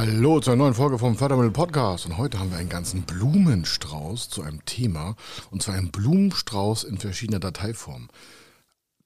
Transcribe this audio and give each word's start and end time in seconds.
Hallo 0.00 0.38
zur 0.38 0.54
neuen 0.54 0.74
Folge 0.74 0.96
vom 0.96 1.16
Fördermittel 1.16 1.50
Podcast 1.50 2.06
und 2.06 2.18
heute 2.18 2.38
haben 2.38 2.52
wir 2.52 2.58
einen 2.58 2.68
ganzen 2.68 3.02
Blumenstrauß 3.02 4.28
zu 4.28 4.42
einem 4.42 4.64
Thema 4.64 5.16
und 5.50 5.60
zwar 5.60 5.74
einen 5.74 5.90
Blumenstrauß 5.90 6.84
in 6.84 6.98
verschiedener 6.98 7.40
Dateiform. 7.40 8.06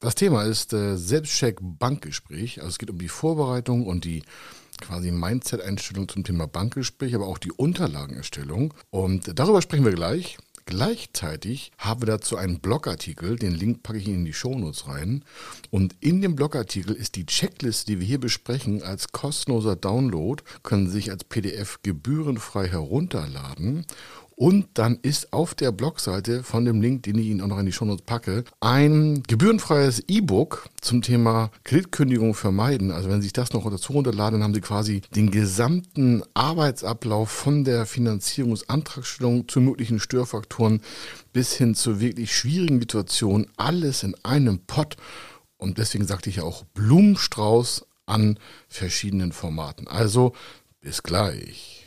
Das 0.00 0.16
Thema 0.16 0.42
ist 0.42 0.74
äh, 0.74 0.98
Selbstcheck 0.98 1.56
Bankgespräch, 1.62 2.58
also 2.58 2.68
es 2.68 2.78
geht 2.78 2.90
um 2.90 2.98
die 2.98 3.08
Vorbereitung 3.08 3.86
und 3.86 4.04
die 4.04 4.22
quasi 4.82 5.10
Mindset-Einstellung 5.12 6.08
zum 6.08 6.24
Thema 6.24 6.46
Bankgespräch, 6.46 7.14
aber 7.14 7.26
auch 7.26 7.38
die 7.38 7.52
Unterlagenerstellung 7.52 8.74
und 8.90 9.38
darüber 9.38 9.62
sprechen 9.62 9.86
wir 9.86 9.92
gleich. 9.92 10.36
Gleichzeitig 10.66 11.72
haben 11.78 12.02
wir 12.02 12.06
dazu 12.06 12.36
einen 12.36 12.60
Blogartikel, 12.60 13.36
den 13.36 13.52
Link 13.52 13.82
packe 13.82 13.98
ich 13.98 14.06
Ihnen 14.06 14.20
in 14.20 14.24
die 14.24 14.32
Shownotes 14.32 14.86
rein. 14.86 15.24
Und 15.70 15.94
in 16.00 16.22
dem 16.22 16.36
Blogartikel 16.36 16.94
ist 16.94 17.16
die 17.16 17.26
Checkliste, 17.26 17.92
die 17.92 18.00
wir 18.00 18.06
hier 18.06 18.20
besprechen, 18.20 18.82
als 18.82 19.12
kostenloser 19.12 19.76
Download, 19.76 20.42
können 20.62 20.86
Sie 20.86 20.92
sich 20.92 21.10
als 21.10 21.24
PDF 21.24 21.80
gebührenfrei 21.82 22.68
herunterladen. 22.68 23.86
Und 24.42 24.70
dann 24.74 24.98
ist 25.02 25.32
auf 25.32 25.54
der 25.54 25.70
Blogseite 25.70 26.42
von 26.42 26.64
dem 26.64 26.82
Link, 26.82 27.04
den 27.04 27.16
ich 27.16 27.26
Ihnen 27.26 27.42
auch 27.42 27.46
noch 27.46 27.60
in 27.60 27.66
die 27.66 27.70
Shownotes 27.70 28.04
packe, 28.04 28.42
ein 28.58 29.22
gebührenfreies 29.22 30.02
E-Book 30.08 30.68
zum 30.80 31.00
Thema 31.00 31.52
Kreditkündigung 31.62 32.34
vermeiden. 32.34 32.90
Also 32.90 33.08
wenn 33.08 33.20
Sie 33.20 33.26
sich 33.26 33.32
das 33.32 33.52
noch 33.52 33.70
dazu 33.70 33.92
runterladen, 33.92 34.40
dann 34.40 34.42
haben 34.42 34.54
Sie 34.54 34.60
quasi 34.60 35.02
den 35.14 35.30
gesamten 35.30 36.24
Arbeitsablauf 36.34 37.30
von 37.30 37.62
der 37.62 37.86
Finanzierungsantragstellung 37.86 39.46
zu 39.46 39.60
möglichen 39.60 40.00
Störfaktoren 40.00 40.80
bis 41.32 41.52
hin 41.52 41.76
zur 41.76 42.00
wirklich 42.00 42.36
schwierigen 42.36 42.80
Situation 42.80 43.46
alles 43.56 44.02
in 44.02 44.16
einem 44.24 44.58
Pott. 44.66 44.96
Und 45.56 45.78
deswegen 45.78 46.04
sagte 46.04 46.30
ich 46.30 46.36
ja 46.38 46.42
auch 46.42 46.64
Blumenstrauß 46.74 47.86
an 48.06 48.40
verschiedenen 48.66 49.30
Formaten. 49.30 49.86
Also 49.86 50.32
bis 50.80 51.04
gleich. 51.04 51.86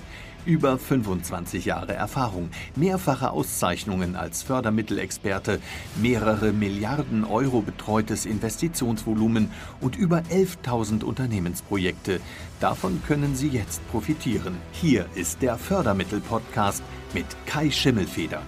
Über 0.45 0.79
25 0.79 1.65
Jahre 1.65 1.93
Erfahrung, 1.93 2.49
mehrfache 2.75 3.29
Auszeichnungen 3.29 4.15
als 4.15 4.41
Fördermittelexperte, 4.41 5.59
mehrere 6.01 6.51
Milliarden 6.51 7.25
Euro 7.25 7.61
betreutes 7.61 8.25
Investitionsvolumen 8.25 9.51
und 9.81 9.95
über 9.95 10.23
11.000 10.31 11.03
Unternehmensprojekte. 11.03 12.19
Davon 12.59 13.01
können 13.07 13.35
Sie 13.35 13.49
jetzt 13.49 13.87
profitieren. 13.91 14.57
Hier 14.71 15.05
ist 15.13 15.43
der 15.43 15.57
Fördermittel-Podcast 15.57 16.81
mit 17.13 17.25
Kai 17.45 17.69
Schimmelfeder. 17.69 18.41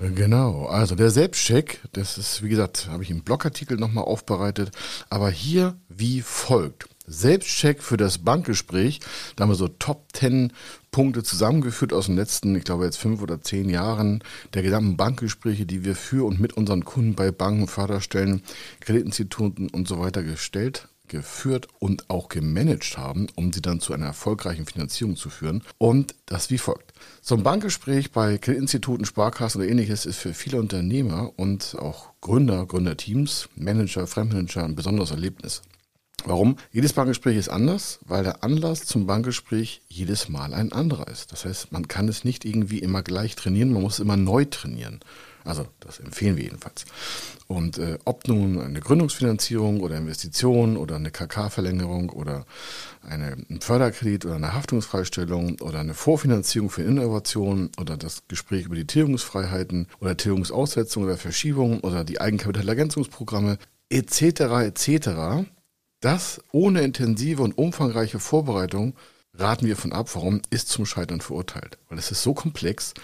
Genau, 0.00 0.66
also 0.66 0.94
der 0.94 1.10
Selbstcheck, 1.10 1.80
das 1.92 2.18
ist, 2.18 2.42
wie 2.42 2.50
gesagt, 2.50 2.88
habe 2.90 3.02
ich 3.02 3.10
im 3.10 3.22
Blogartikel 3.22 3.78
nochmal 3.78 4.04
aufbereitet, 4.04 4.70
aber 5.08 5.30
hier 5.30 5.76
wie 5.88 6.20
folgt. 6.20 6.95
Selbstcheck 7.06 7.82
für 7.82 7.96
das 7.96 8.18
Bankgespräch. 8.18 9.00
Da 9.36 9.42
haben 9.42 9.50
wir 9.50 9.56
so 9.56 9.68
Top 9.68 10.08
10 10.12 10.52
Punkte 10.90 11.22
zusammengeführt 11.22 11.92
aus 11.92 12.06
den 12.06 12.16
letzten, 12.16 12.54
ich 12.56 12.64
glaube 12.64 12.84
jetzt 12.84 12.96
fünf 12.96 13.20
oder 13.20 13.42
zehn 13.42 13.68
Jahren 13.68 14.24
der 14.54 14.62
gesamten 14.62 14.96
Bankgespräche, 14.96 15.66
die 15.66 15.84
wir 15.84 15.94
für 15.94 16.26
und 16.26 16.40
mit 16.40 16.54
unseren 16.54 16.84
Kunden 16.84 17.14
bei 17.14 17.30
Banken, 17.30 17.68
Förderstellen, 17.68 18.42
Kreditinstituten 18.80 19.68
und 19.68 19.86
so 19.86 19.98
weiter 19.98 20.22
gestellt 20.22 20.88
geführt 21.08 21.68
und 21.78 22.10
auch 22.10 22.28
gemanagt 22.28 22.98
haben, 22.98 23.28
um 23.34 23.52
sie 23.52 23.62
dann 23.62 23.80
zu 23.80 23.92
einer 23.92 24.06
erfolgreichen 24.06 24.66
Finanzierung 24.66 25.16
zu 25.16 25.30
führen. 25.30 25.62
Und 25.78 26.14
das 26.26 26.50
wie 26.50 26.58
folgt. 26.58 26.92
So 27.20 27.36
ein 27.36 27.42
Bankgespräch 27.42 28.12
bei 28.12 28.38
Kreditinstituten, 28.38 29.06
Sparkassen 29.06 29.60
oder 29.60 29.70
ähnliches 29.70 30.06
ist 30.06 30.18
für 30.18 30.34
viele 30.34 30.58
Unternehmer 30.58 31.32
und 31.36 31.76
auch 31.78 32.10
Gründer, 32.20 32.66
Gründerteams, 32.66 33.48
Manager, 33.54 34.06
Fremdmanager 34.06 34.64
ein 34.64 34.74
besonderes 34.74 35.10
Erlebnis. 35.10 35.62
Warum? 36.26 36.56
Jedes 36.72 36.92
Bankgespräch 36.92 37.36
ist 37.36 37.48
anders, 37.48 38.00
weil 38.04 38.24
der 38.24 38.42
Anlass 38.42 38.84
zum 38.84 39.06
Bankgespräch 39.06 39.80
jedes 39.86 40.28
Mal 40.28 40.54
ein 40.54 40.72
anderer 40.72 41.06
ist. 41.06 41.30
Das 41.30 41.44
heißt, 41.44 41.70
man 41.70 41.86
kann 41.86 42.08
es 42.08 42.24
nicht 42.24 42.44
irgendwie 42.44 42.80
immer 42.80 43.04
gleich 43.04 43.36
trainieren, 43.36 43.72
man 43.72 43.82
muss 43.82 44.00
immer 44.00 44.16
neu 44.16 44.44
trainieren. 44.44 44.98
Also 45.44 45.68
das 45.78 46.00
empfehlen 46.00 46.36
wir 46.36 46.42
jedenfalls. 46.42 46.84
Und 47.46 47.78
äh, 47.78 47.98
ob 48.04 48.26
nun 48.26 48.60
eine 48.60 48.80
Gründungsfinanzierung 48.80 49.78
oder 49.78 49.96
Investition 49.96 50.76
oder 50.76 50.96
eine 50.96 51.12
KK-Verlängerung 51.12 52.10
oder 52.10 52.44
eine, 53.08 53.36
ein 53.48 53.60
Förderkredit 53.60 54.24
oder 54.24 54.34
eine 54.34 54.52
Haftungsfreistellung 54.52 55.60
oder 55.60 55.78
eine 55.78 55.94
Vorfinanzierung 55.94 56.70
für 56.70 56.82
Innovation 56.82 57.70
oder 57.78 57.96
das 57.96 58.24
Gespräch 58.26 58.66
über 58.66 58.74
die 58.74 58.88
Tilgungsfreiheiten 58.88 59.86
oder 60.00 60.16
Tilgungsaussetzung 60.16 61.04
oder 61.04 61.18
Verschiebung 61.18 61.78
oder 61.82 62.02
die 62.02 62.20
Eigenkapitalergänzungsprogramme 62.20 63.58
etc. 63.90 64.40
etc 64.64 65.46
das 66.00 66.40
ohne 66.52 66.82
intensive 66.82 67.42
und 67.42 67.56
umfangreiche 67.56 68.18
Vorbereitung 68.18 68.94
raten 69.34 69.66
wir 69.66 69.76
von 69.76 69.92
ab. 69.92 70.10
Warum? 70.14 70.42
Ist 70.50 70.68
zum 70.68 70.86
Scheitern 70.86 71.20
verurteilt. 71.20 71.78
Weil 71.88 71.98
es 71.98 72.10
ist 72.10 72.22
so 72.22 72.34
komplex. 72.34 72.94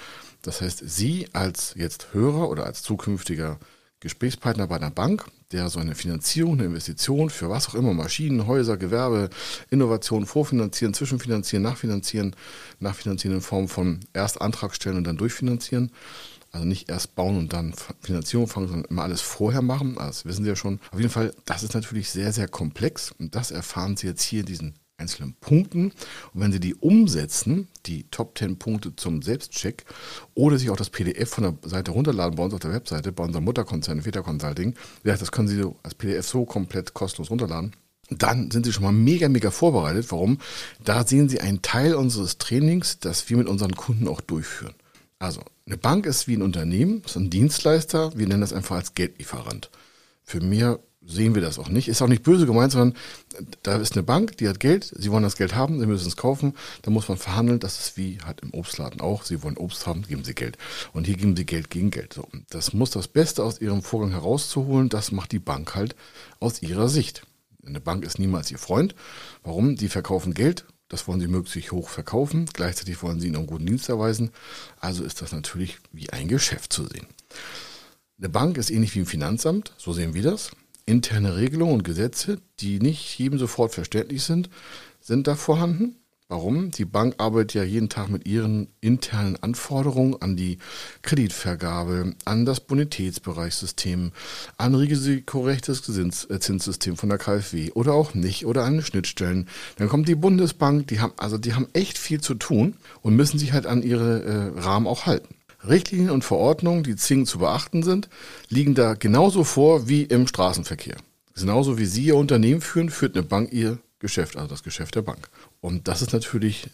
Das 0.42 0.60
heißt, 0.60 0.82
Sie 0.84 1.28
als 1.32 1.74
jetzt 1.76 2.12
Hörer 2.12 2.48
oder 2.48 2.64
als 2.66 2.82
zukünftiger 2.82 3.58
Gesprächspartner 4.00 4.66
bei 4.66 4.76
einer 4.76 4.90
Bank, 4.90 5.26
der 5.52 5.68
so 5.68 5.78
eine 5.78 5.94
Finanzierung, 5.94 6.54
eine 6.54 6.64
Investition 6.64 7.30
für 7.30 7.48
was 7.48 7.68
auch 7.68 7.74
immer, 7.74 7.94
Maschinen, 7.94 8.48
Häuser, 8.48 8.76
Gewerbe, 8.76 9.30
Innovation 9.70 10.26
vorfinanzieren, 10.26 10.92
zwischenfinanzieren, 10.92 11.62
nachfinanzieren, 11.62 12.34
nachfinanzieren 12.80 13.36
in 13.36 13.42
Form 13.42 13.68
von 13.68 14.00
erst 14.12 14.40
Antrag 14.40 14.74
stellen 14.74 14.96
und 14.96 15.04
dann 15.04 15.16
durchfinanzieren, 15.16 15.92
also 16.52 16.66
nicht 16.66 16.90
erst 16.90 17.14
bauen 17.14 17.38
und 17.38 17.52
dann 17.52 17.74
Finanzierung 18.00 18.46
fangen, 18.46 18.68
sondern 18.68 18.90
immer 18.90 19.02
alles 19.02 19.22
vorher 19.22 19.62
machen. 19.62 19.96
Also 19.96 20.10
das 20.10 20.24
wissen 20.26 20.44
Sie 20.44 20.50
ja 20.50 20.56
schon. 20.56 20.80
Auf 20.90 20.98
jeden 20.98 21.10
Fall, 21.10 21.34
das 21.46 21.62
ist 21.62 21.74
natürlich 21.74 22.10
sehr, 22.10 22.32
sehr 22.32 22.46
komplex. 22.46 23.10
Und 23.18 23.34
das 23.34 23.50
erfahren 23.50 23.96
Sie 23.96 24.06
jetzt 24.06 24.22
hier 24.22 24.40
in 24.40 24.46
diesen 24.46 24.74
einzelnen 24.98 25.34
Punkten. 25.34 25.92
Und 26.32 26.40
wenn 26.40 26.52
Sie 26.52 26.60
die 26.60 26.74
umsetzen, 26.74 27.68
die 27.86 28.04
Top 28.10 28.36
10 28.36 28.58
Punkte 28.58 28.94
zum 28.94 29.22
Selbstcheck, 29.22 29.84
oder 30.34 30.58
sich 30.58 30.70
auch 30.70 30.76
das 30.76 30.90
PDF 30.90 31.30
von 31.30 31.44
der 31.44 31.70
Seite 31.70 31.90
runterladen 31.90 32.36
bei 32.36 32.44
uns 32.44 32.54
auf 32.54 32.60
der 32.60 32.72
Webseite, 32.72 33.12
bei 33.12 33.24
unserem 33.24 33.44
Mutterkonzern 33.44 34.04
Veta 34.04 34.20
Consulting, 34.20 34.74
das 35.02 35.32
können 35.32 35.48
Sie 35.48 35.64
als 35.82 35.94
PDF 35.94 36.26
so 36.26 36.44
komplett 36.44 36.94
kostenlos 36.94 37.30
runterladen. 37.30 37.72
Dann 38.10 38.50
sind 38.50 38.66
Sie 38.66 38.72
schon 38.72 38.84
mal 38.84 38.92
mega, 38.92 39.28
mega 39.30 39.50
vorbereitet. 39.50 40.10
Warum? 40.10 40.38
Da 40.84 41.06
sehen 41.06 41.30
Sie 41.30 41.40
einen 41.40 41.62
Teil 41.62 41.94
unseres 41.94 42.36
Trainings, 42.36 42.98
das 42.98 43.30
wir 43.30 43.38
mit 43.38 43.48
unseren 43.48 43.74
Kunden 43.74 44.06
auch 44.06 44.20
durchführen. 44.20 44.74
Also, 45.18 45.40
eine 45.72 45.78
Bank 45.78 46.04
ist 46.04 46.28
wie 46.28 46.36
ein 46.36 46.42
Unternehmen, 46.42 47.02
ist 47.06 47.16
ein 47.16 47.30
Dienstleister, 47.30 48.12
wir 48.14 48.26
nennen 48.26 48.42
das 48.42 48.52
einfach 48.52 48.76
als 48.76 48.94
Geldlieferant. 48.94 49.70
Für 50.22 50.42
mehr 50.42 50.80
sehen 51.04 51.34
wir 51.34 51.40
das 51.40 51.58
auch 51.58 51.70
nicht. 51.70 51.88
Ist 51.88 52.02
auch 52.02 52.08
nicht 52.08 52.22
böse 52.22 52.44
gemeint, 52.44 52.72
sondern 52.72 52.94
da 53.62 53.76
ist 53.76 53.94
eine 53.94 54.02
Bank, 54.02 54.36
die 54.36 54.50
hat 54.50 54.60
Geld, 54.60 54.92
sie 54.94 55.10
wollen 55.10 55.22
das 55.22 55.36
Geld 55.36 55.54
haben, 55.54 55.80
sie 55.80 55.86
müssen 55.86 56.06
es 56.06 56.18
kaufen, 56.18 56.54
da 56.82 56.90
muss 56.90 57.08
man 57.08 57.16
verhandeln, 57.16 57.58
das 57.58 57.80
ist 57.80 57.96
wie 57.96 58.18
halt 58.22 58.42
im 58.42 58.52
Obstladen 58.52 59.00
auch, 59.00 59.24
sie 59.24 59.42
wollen 59.42 59.56
Obst 59.56 59.86
haben, 59.86 60.02
geben 60.02 60.24
sie 60.24 60.34
Geld. 60.34 60.58
Und 60.92 61.06
hier 61.06 61.16
geben 61.16 61.34
sie 61.34 61.46
Geld 61.46 61.70
gegen 61.70 61.90
Geld. 61.90 62.12
So, 62.12 62.28
das 62.50 62.74
muss 62.74 62.90
das 62.90 63.08
Beste 63.08 63.42
aus 63.42 63.58
ihrem 63.58 63.82
Vorgang 63.82 64.10
herauszuholen, 64.10 64.90
das 64.90 65.10
macht 65.10 65.32
die 65.32 65.38
Bank 65.38 65.74
halt 65.74 65.96
aus 66.38 66.60
ihrer 66.60 66.90
Sicht. 66.90 67.22
Eine 67.66 67.80
Bank 67.80 68.04
ist 68.04 68.18
niemals 68.18 68.50
ihr 68.50 68.58
Freund. 68.58 68.94
Warum? 69.42 69.76
Die 69.76 69.88
verkaufen 69.88 70.34
Geld 70.34 70.66
das 70.92 71.08
wollen 71.08 71.20
sie 71.20 71.26
möglichst 71.26 71.72
hoch 71.72 71.88
verkaufen. 71.88 72.44
Gleichzeitig 72.52 73.02
wollen 73.02 73.18
sie 73.18 73.28
ihnen 73.28 73.36
einen 73.36 73.46
guten 73.46 73.64
Dienst 73.64 73.88
erweisen. 73.88 74.30
Also 74.78 75.04
ist 75.04 75.22
das 75.22 75.32
natürlich 75.32 75.78
wie 75.90 76.10
ein 76.10 76.28
Geschäft 76.28 76.70
zu 76.70 76.84
sehen. 76.84 77.06
Eine 78.18 78.28
Bank 78.28 78.58
ist 78.58 78.70
ähnlich 78.70 78.94
wie 78.94 79.00
ein 79.00 79.06
Finanzamt, 79.06 79.72
so 79.78 79.94
sehen 79.94 80.12
wir 80.12 80.22
das. 80.22 80.50
Interne 80.84 81.36
Regelungen 81.36 81.72
und 81.72 81.82
Gesetze, 81.82 82.42
die 82.60 82.78
nicht 82.78 83.18
jedem 83.18 83.38
sofort 83.38 83.72
verständlich 83.72 84.22
sind, 84.22 84.50
sind 85.00 85.26
da 85.26 85.34
vorhanden. 85.34 85.96
Warum? 86.32 86.70
Die 86.70 86.86
Bank 86.86 87.16
arbeitet 87.18 87.52
ja 87.52 87.62
jeden 87.62 87.90
Tag 87.90 88.08
mit 88.08 88.26
ihren 88.26 88.68
internen 88.80 89.36
Anforderungen 89.42 90.16
an 90.22 90.34
die 90.34 90.56
Kreditvergabe, 91.02 92.14
an 92.24 92.46
das 92.46 92.60
Bonitätsbereichssystem, 92.60 94.12
an 94.56 94.74
risikokorrektes 94.74 95.86
äh, 96.30 96.40
Zinssystem 96.40 96.96
von 96.96 97.10
der 97.10 97.18
KfW 97.18 97.72
oder 97.72 97.92
auch 97.92 98.14
nicht 98.14 98.46
oder 98.46 98.64
an 98.64 98.80
Schnittstellen. 98.80 99.46
Dann 99.76 99.90
kommt 99.90 100.08
die 100.08 100.14
Bundesbank, 100.14 100.86
die 100.86 101.00
haben, 101.00 101.12
also 101.18 101.36
die 101.36 101.52
haben 101.52 101.68
echt 101.74 101.98
viel 101.98 102.22
zu 102.22 102.32
tun 102.32 102.78
und 103.02 103.14
müssen 103.14 103.38
sich 103.38 103.52
halt 103.52 103.66
an 103.66 103.82
ihre 103.82 104.22
äh, 104.22 104.58
Rahmen 104.58 104.86
auch 104.86 105.04
halten. 105.04 105.34
Richtlinien 105.68 106.08
und 106.08 106.24
Verordnungen, 106.24 106.82
die 106.82 106.96
zwingend 106.96 107.28
zu 107.28 107.40
beachten 107.40 107.82
sind, 107.82 108.08
liegen 108.48 108.74
da 108.74 108.94
genauso 108.94 109.44
vor 109.44 109.86
wie 109.86 110.04
im 110.04 110.26
Straßenverkehr. 110.26 110.96
Genauso 111.34 111.76
wie 111.76 111.84
Sie 111.84 112.04
Ihr 112.04 112.16
Unternehmen 112.16 112.62
führen, 112.62 112.88
führt 112.88 113.16
eine 113.16 113.22
Bank 113.22 113.52
ihr 113.52 113.78
Geschäft, 114.02 114.36
also 114.36 114.48
das 114.48 114.62
Geschäft 114.62 114.96
der 114.96 115.02
Bank. 115.02 115.30
Und 115.60 115.88
das 115.88 116.02
ist 116.02 116.12
natürlich 116.12 116.68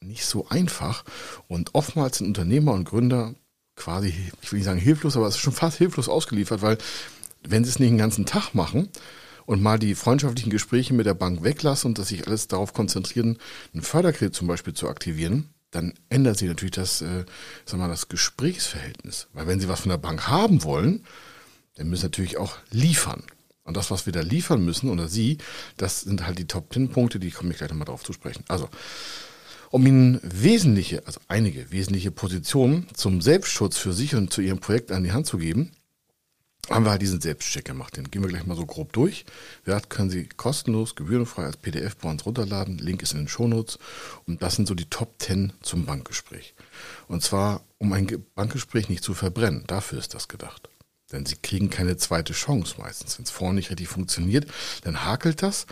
nicht 0.00 0.24
so 0.24 0.48
einfach. 0.48 1.04
Und 1.46 1.74
oftmals 1.74 2.18
sind 2.18 2.26
Unternehmer 2.26 2.72
und 2.72 2.84
Gründer 2.84 3.34
quasi, 3.76 4.14
ich 4.40 4.50
will 4.50 4.58
nicht 4.58 4.66
sagen 4.66 4.80
hilflos, 4.80 5.16
aber 5.16 5.28
es 5.28 5.36
ist 5.36 5.42
schon 5.42 5.52
fast 5.52 5.78
hilflos 5.78 6.08
ausgeliefert, 6.08 6.62
weil 6.62 6.78
wenn 7.46 7.64
sie 7.64 7.70
es 7.70 7.78
nicht 7.78 7.90
den 7.90 7.98
ganzen 7.98 8.26
Tag 8.26 8.54
machen 8.54 8.88
und 9.46 9.62
mal 9.62 9.78
die 9.78 9.94
freundschaftlichen 9.94 10.50
Gespräche 10.50 10.94
mit 10.94 11.06
der 11.06 11.14
Bank 11.14 11.42
weglassen 11.42 11.90
und 11.90 11.98
dass 11.98 12.08
sich 12.08 12.26
alles 12.26 12.48
darauf 12.48 12.72
konzentrieren, 12.72 13.38
einen 13.72 13.82
Förderkredit 13.82 14.34
zum 14.34 14.46
Beispiel 14.46 14.74
zu 14.74 14.88
aktivieren, 14.88 15.50
dann 15.70 15.94
ändert 16.08 16.38
sich 16.38 16.48
natürlich 16.48 16.74
das, 16.74 17.02
äh, 17.02 17.24
sag 17.66 17.78
mal, 17.78 17.88
das 17.88 18.08
Gesprächsverhältnis. 18.08 19.28
Weil 19.32 19.46
wenn 19.46 19.60
sie 19.60 19.68
was 19.68 19.80
von 19.80 19.90
der 19.90 19.98
Bank 19.98 20.28
haben 20.28 20.64
wollen, 20.64 21.04
dann 21.76 21.88
müssen 21.88 22.02
sie 22.02 22.06
natürlich 22.06 22.36
auch 22.36 22.56
liefern. 22.70 23.22
Und 23.64 23.76
das, 23.76 23.90
was 23.90 24.06
wir 24.06 24.12
da 24.12 24.20
liefern 24.20 24.64
müssen, 24.64 24.90
oder 24.90 25.08
Sie, 25.08 25.38
das 25.76 26.00
sind 26.00 26.26
halt 26.26 26.38
die 26.38 26.46
Top 26.46 26.72
10 26.72 26.90
Punkte, 26.90 27.20
die 27.20 27.30
komme 27.30 27.52
ich 27.52 27.58
gleich 27.58 27.70
nochmal 27.70 27.86
drauf 27.86 28.02
zu 28.02 28.12
sprechen. 28.12 28.44
Also, 28.48 28.68
um 29.70 29.86
Ihnen 29.86 30.20
wesentliche, 30.22 31.06
also 31.06 31.20
einige 31.28 31.70
wesentliche 31.70 32.10
Positionen 32.10 32.86
zum 32.94 33.22
Selbstschutz 33.22 33.78
für 33.78 33.92
sich 33.92 34.14
und 34.14 34.32
zu 34.32 34.40
Ihrem 34.40 34.58
Projekt 34.58 34.92
an 34.92 35.04
die 35.04 35.12
Hand 35.12 35.26
zu 35.26 35.38
geben, 35.38 35.72
haben 36.70 36.84
wir 36.84 36.90
halt 36.90 37.02
diesen 37.02 37.20
Selbstcheck 37.20 37.64
gemacht. 37.64 37.96
Den 37.96 38.10
gehen 38.10 38.22
wir 38.22 38.28
gleich 38.28 38.46
mal 38.46 38.56
so 38.56 38.66
grob 38.66 38.92
durch. 38.92 39.24
Ja, 39.66 39.80
können 39.80 40.10
Sie 40.10 40.28
kostenlos, 40.28 40.94
gebührenfrei 40.94 41.44
als 41.44 41.56
PDF 41.56 41.96
bei 41.96 42.08
uns 42.08 42.24
runterladen. 42.24 42.78
Link 42.78 43.02
ist 43.02 43.12
in 43.12 43.18
den 43.18 43.28
Shownotes. 43.28 43.78
Und 44.26 44.42
das 44.42 44.56
sind 44.56 44.68
so 44.68 44.74
die 44.74 44.84
Top 44.84 45.14
10 45.18 45.52
zum 45.62 45.86
Bankgespräch. 45.86 46.54
Und 47.08 47.22
zwar, 47.22 47.62
um 47.78 47.92
ein 47.92 48.24
Bankgespräch 48.34 48.88
nicht 48.88 49.02
zu 49.02 49.14
verbrennen. 49.14 49.64
Dafür 49.66 49.98
ist 49.98 50.14
das 50.14 50.28
gedacht. 50.28 50.68
Denn 51.12 51.26
Sie 51.26 51.36
kriegen 51.36 51.70
keine 51.70 51.96
zweite 51.96 52.32
Chance 52.32 52.76
meistens. 52.78 53.18
Wenn 53.18 53.24
es 53.24 53.30
vorne 53.30 53.56
nicht 53.56 53.70
richtig 53.70 53.88
funktioniert, 53.88 54.46
dann 54.82 55.04
hakelt 55.04 55.42
das. 55.42 55.66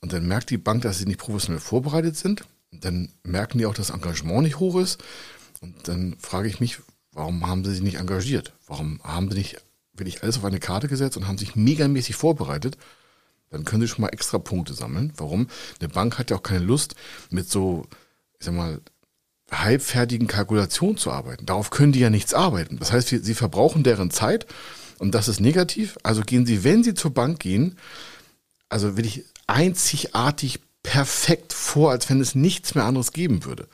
Und 0.00 0.12
dann 0.12 0.26
merkt 0.26 0.50
die 0.50 0.58
Bank, 0.58 0.82
dass 0.82 0.98
Sie 0.98 1.04
nicht 1.04 1.20
professionell 1.20 1.60
vorbereitet 1.60 2.16
sind 2.16 2.44
dann 2.72 3.10
merken 3.24 3.58
die 3.58 3.66
auch, 3.66 3.74
dass 3.74 3.88
das 3.88 3.96
Engagement 3.96 4.42
nicht 4.42 4.58
hoch 4.58 4.78
ist. 4.80 5.02
Und 5.60 5.88
dann 5.88 6.16
frage 6.18 6.48
ich 6.48 6.60
mich, 6.60 6.78
warum 7.12 7.46
haben 7.46 7.64
sie 7.64 7.72
sich 7.72 7.82
nicht 7.82 7.98
engagiert? 7.98 8.52
Warum 8.66 9.00
haben 9.02 9.30
sie 9.30 9.38
nicht 9.38 9.56
wirklich 9.92 10.22
alles 10.22 10.38
auf 10.38 10.44
eine 10.44 10.60
Karte 10.60 10.88
gesetzt 10.88 11.16
und 11.16 11.26
haben 11.26 11.38
sich 11.38 11.56
megamäßig 11.56 12.16
vorbereitet? 12.16 12.78
Dann 13.50 13.64
können 13.64 13.82
sie 13.82 13.88
schon 13.88 14.02
mal 14.02 14.08
extra 14.08 14.38
Punkte 14.38 14.74
sammeln. 14.74 15.12
Warum? 15.16 15.48
Eine 15.80 15.88
Bank 15.88 16.18
hat 16.18 16.30
ja 16.30 16.36
auch 16.36 16.42
keine 16.42 16.64
Lust, 16.64 16.94
mit 17.30 17.50
so, 17.50 17.84
ich 18.38 18.46
sag 18.46 18.54
mal, 18.54 18.80
halbfertigen 19.50 20.26
Kalkulationen 20.26 20.96
zu 20.96 21.10
arbeiten. 21.10 21.46
Darauf 21.46 21.70
können 21.70 21.92
die 21.92 22.00
ja 22.00 22.10
nichts 22.10 22.34
arbeiten. 22.34 22.78
Das 22.78 22.92
heißt, 22.92 23.08
sie 23.08 23.34
verbrauchen 23.34 23.82
deren 23.82 24.10
Zeit 24.10 24.46
und 24.98 25.14
das 25.14 25.28
ist 25.28 25.40
negativ. 25.40 25.98
Also 26.02 26.22
gehen 26.22 26.46
sie, 26.46 26.64
wenn 26.64 26.84
sie 26.84 26.94
zur 26.94 27.12
Bank 27.12 27.40
gehen, 27.40 27.76
also 28.68 28.96
wirklich 28.96 29.24
einzigartig 29.46 30.60
perfekt 30.82 31.52
vor, 31.52 31.90
als 31.90 32.08
wenn 32.08 32.20
es 32.20 32.34
nichts 32.34 32.74
mehr 32.74 32.84
anderes 32.84 33.12
geben 33.12 33.44
würde. 33.44 33.66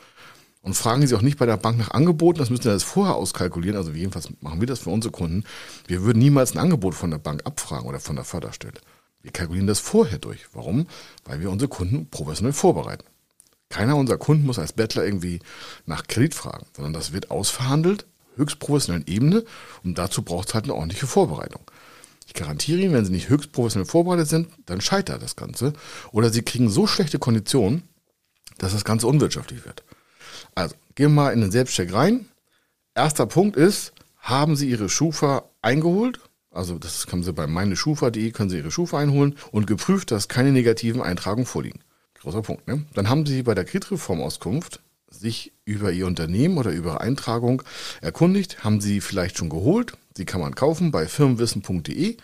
Und 0.63 0.75
fragen 0.75 1.07
Sie 1.07 1.15
auch 1.15 1.23
nicht 1.23 1.39
bei 1.39 1.47
der 1.47 1.59
Bank 1.59 1.79
nach 1.79 1.93
Angeboten, 1.93 2.41
das 2.41 2.51
müssen 2.51 2.65
Sie 2.65 2.69
das 2.69 2.83
vorher 2.83 3.15
auskalkulieren. 3.15 3.77
Also 3.77 3.93
jedenfalls 3.93 4.31
machen 4.41 4.59
wir 4.59 4.67
das 4.67 4.81
für 4.81 4.91
unsere 4.91 5.13
Kunden. 5.13 5.45
Wir 5.87 6.03
würden 6.03 6.19
niemals 6.19 6.57
ein 6.57 6.59
Angebot 6.59 6.97
von 6.97 7.13
der 7.13 7.19
Bank 7.19 7.43
abfragen 7.45 7.87
oder 7.87 8.01
von 8.01 8.17
der 8.17 8.25
Förderstelle. 8.25 8.81
Wir 9.23 9.31
kalkulieren 9.31 9.69
das 9.69 9.79
vorher 9.79 10.19
durch. 10.19 10.47
Warum? 10.53 10.89
Weil 11.25 11.41
wir 11.41 11.53
unsere 11.53 11.69
Kunden 11.69 12.11
professionell 12.11 12.53
vorbereiten. 12.53 13.05
Keiner 13.69 13.97
unserer 13.97 14.19
Kunden 14.19 14.47
muss 14.47 14.59
als 14.59 14.73
Bettler 14.73 15.05
irgendwie 15.05 15.41
nach 15.87 16.07
Kredit 16.07 16.35
fragen, 16.35 16.67
sondern 16.75 16.93
das 16.93 17.13
wird 17.13 17.31
ausverhandelt, 17.31 18.07
höchst 18.37 18.59
professionellen 18.59 19.07
Ebene 19.07 19.45
und 19.83 19.99
dazu 19.99 20.23
braucht 20.23 20.49
es 20.49 20.55
halt 20.55 20.65
eine 20.65 20.75
ordentliche 20.75 21.07
Vorbereitung. 21.07 21.63
Ich 22.27 22.35
garantiere 22.35 22.81
Ihnen, 22.81 22.93
wenn 22.93 23.05
Sie 23.05 23.13
nicht 23.13 23.29
höchst 23.29 23.53
professionell 23.53 23.87
vorbereitet 23.87 24.29
sind, 24.29 24.49
dann 24.67 24.81
scheitert 24.81 25.23
das 25.23 25.37
Ganze. 25.37 25.73
Oder 26.13 26.31
Sie 26.31 26.43
kriegen 26.43 26.69
so 26.69 26.87
schlechte 26.87 27.19
Konditionen, 27.19 27.85
dass 28.59 28.73
das 28.73 28.85
Ganze 28.85 29.07
unwirtschaftlich 29.07 29.65
wird. 29.65 29.85
Also, 30.55 30.75
gehen 30.95 31.15
wir 31.15 31.23
mal 31.23 31.33
in 31.33 31.41
den 31.41 31.51
Selbstcheck 31.51 31.93
rein. 31.93 32.27
Erster 32.95 33.27
Punkt 33.27 33.57
ist, 33.57 33.93
haben 34.19 34.57
Sie 34.57 34.69
Ihre 34.69 34.89
Schufa 34.89 35.45
eingeholt? 35.63 36.21
Also, 36.51 36.79
das 36.79 37.07
können 37.07 37.23
Sie 37.23 37.33
bei 37.33 37.47
meineschufa.de, 37.47 38.31
können 38.33 38.51
Sie 38.51 38.59
Ihre 38.59 38.71
Schufa 38.71 38.99
einholen 38.99 39.37
und 39.53 39.67
geprüft, 39.67 40.11
dass 40.11 40.29
keine 40.29 40.53
negativen 40.53 41.03
Eintragungen 41.03 41.47
vorliegen. 41.47 41.81
Großer 42.27 42.43
Punkt, 42.43 42.67
ne? 42.67 42.85
Dann 42.95 43.09
haben 43.09 43.25
Sie 43.25 43.45
bei 43.45 43.55
der 43.55 43.65
Kreditreformauskunft 43.65 44.81
sich 45.09 45.53
über 45.65 45.93
Ihr 45.93 46.09
Unternehmen 46.09 46.59
oder 46.59 46.73
über 46.73 47.01
Eintragung 47.01 47.63
erkundigt, 48.01 48.65
haben 48.65 48.81
Sie 48.81 49.01
vielleicht 49.01 49.39
schon 49.39 49.49
geholt. 49.49 49.93
Die 50.17 50.25
kann 50.25 50.41
man 50.41 50.57
kaufen 50.57 50.91
bei 50.91 51.07
firmenwissen.de. 51.07 52.17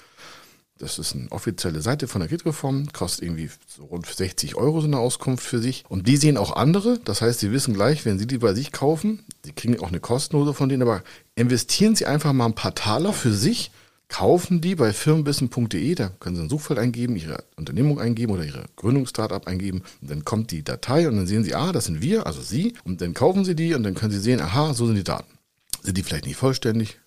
Das 0.78 0.99
ist 0.99 1.14
eine 1.14 1.31
offizielle 1.31 1.82
Seite 1.82 2.08
von 2.08 2.19
der 2.19 2.28
Kreditreform, 2.28 2.93
kostet 2.93 3.22
irgendwie 3.22 3.49
so 3.69 3.84
rund 3.84 4.04
60 4.04 4.56
Euro 4.56 4.81
so 4.81 4.88
eine 4.88 4.99
Auskunft 4.99 5.46
für 5.46 5.60
sich. 5.60 5.84
Und 5.88 6.08
die 6.08 6.16
sehen 6.16 6.37
auch 6.37 6.56
andere. 6.56 6.99
Das 7.04 7.22
heißt, 7.22 7.38
sie 7.38 7.52
wissen 7.52 7.72
gleich, 7.72 8.04
wenn 8.04 8.19
sie 8.19 8.26
die 8.26 8.38
bei 8.38 8.54
sich 8.54 8.72
kaufen, 8.72 9.25
sie 9.44 9.52
kriegen 9.52 9.78
auch 9.78 9.88
eine 9.90 10.00
kostenlose 10.00 10.52
von 10.52 10.69
denen, 10.69 10.82
aber 10.82 11.04
investieren 11.37 11.94
sie 11.94 12.06
einfach 12.06 12.32
mal 12.32 12.46
ein 12.46 12.56
paar 12.56 12.75
Taler 12.75 13.12
für 13.12 13.32
sich 13.32 13.70
kaufen 14.12 14.61
die 14.61 14.75
bei 14.75 14.93
firmenwissen.de, 14.93 15.94
da 15.94 16.11
können 16.20 16.37
Sie 16.37 16.43
ein 16.43 16.50
Suchfeld 16.50 16.79
eingeben, 16.79 17.17
Ihre 17.17 17.44
Unternehmung 17.56 17.99
eingeben 17.99 18.32
oder 18.32 18.44
Ihre 18.44 18.64
Gründungsstartup 18.76 19.47
eingeben. 19.47 19.82
Und 20.03 20.11
dann 20.11 20.25
kommt 20.25 20.50
die 20.50 20.62
Datei 20.62 21.09
und 21.09 21.17
dann 21.17 21.26
sehen 21.26 21.44
Sie, 21.44 21.55
ah, 21.55 21.73
das 21.73 21.87
sind 21.87 22.03
wir, 22.03 22.26
also 22.26 22.43
Sie. 22.43 22.75
Und 22.85 23.00
dann 23.00 23.14
kaufen 23.14 23.47
Sie 23.47 23.56
die 23.56 23.73
und 23.73 23.85
dann 23.85 23.94
können 23.94 24.12
Sie 24.12 24.20
sehen, 24.20 24.41
aha, 24.41 24.75
so 24.75 24.87
sind 24.87 24.97
die 24.97 25.03
Daten. 25.03 25.38
Sind 25.82 25.97
die 25.97 26.03
vielleicht 26.03 26.26
nicht 26.26 26.37
vollständig? 26.37 26.99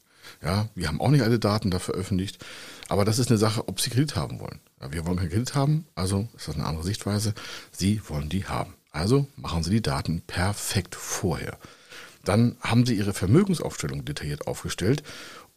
Ja, 0.44 0.68
wir 0.74 0.88
haben 0.88 1.00
auch 1.00 1.12
nicht 1.12 1.22
alle 1.22 1.38
Daten 1.38 1.70
da 1.70 1.78
veröffentlicht. 1.78 2.44
Aber 2.90 3.06
das 3.06 3.20
ist 3.20 3.30
eine 3.30 3.38
Sache, 3.38 3.68
ob 3.68 3.80
Sie 3.80 3.92
Kredit 3.92 4.16
haben 4.16 4.40
wollen. 4.40 4.60
Ja, 4.82 4.92
wir 4.92 5.06
wollen 5.06 5.18
keinen 5.18 5.30
Kredit 5.30 5.54
haben, 5.54 5.86
also 5.94 6.28
ist 6.36 6.48
das 6.48 6.56
eine 6.56 6.66
andere 6.66 6.84
Sichtweise. 6.84 7.36
Sie 7.72 8.02
wollen 8.08 8.30
die 8.30 8.46
haben. 8.46 8.74
Also 8.92 9.28
machen 9.36 9.62
Sie 9.62 9.70
die 9.70 9.82
Daten 9.84 10.24
perfekt 10.26 10.96
vorher. 10.96 11.60
Dann 12.24 12.58
haben 12.62 12.88
Sie 12.88 12.96
Ihre 12.96 13.14
Vermögensaufstellung 13.14 14.04
detailliert 14.06 14.48
aufgestellt 14.48 15.04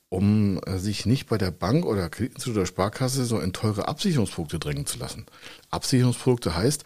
um 0.09 0.61
äh, 0.65 0.79
sich 0.79 1.07
nicht 1.07 1.29
bei 1.29 1.39
der 1.39 1.51
Bank 1.51 1.85
oder 1.85 2.09
Kreditinstitut 2.09 2.57
oder 2.57 2.67
Sparkasse 2.67 3.25
so 3.25 3.41
in 3.41 3.53
teure 3.53 3.89
Absicherungsprodukte 3.89 4.59
drängen 4.59 4.87
zu 4.87 4.99
lassen. 4.99 5.27
Absicherungsprodukte 5.71 6.55
heißt, 6.55 6.85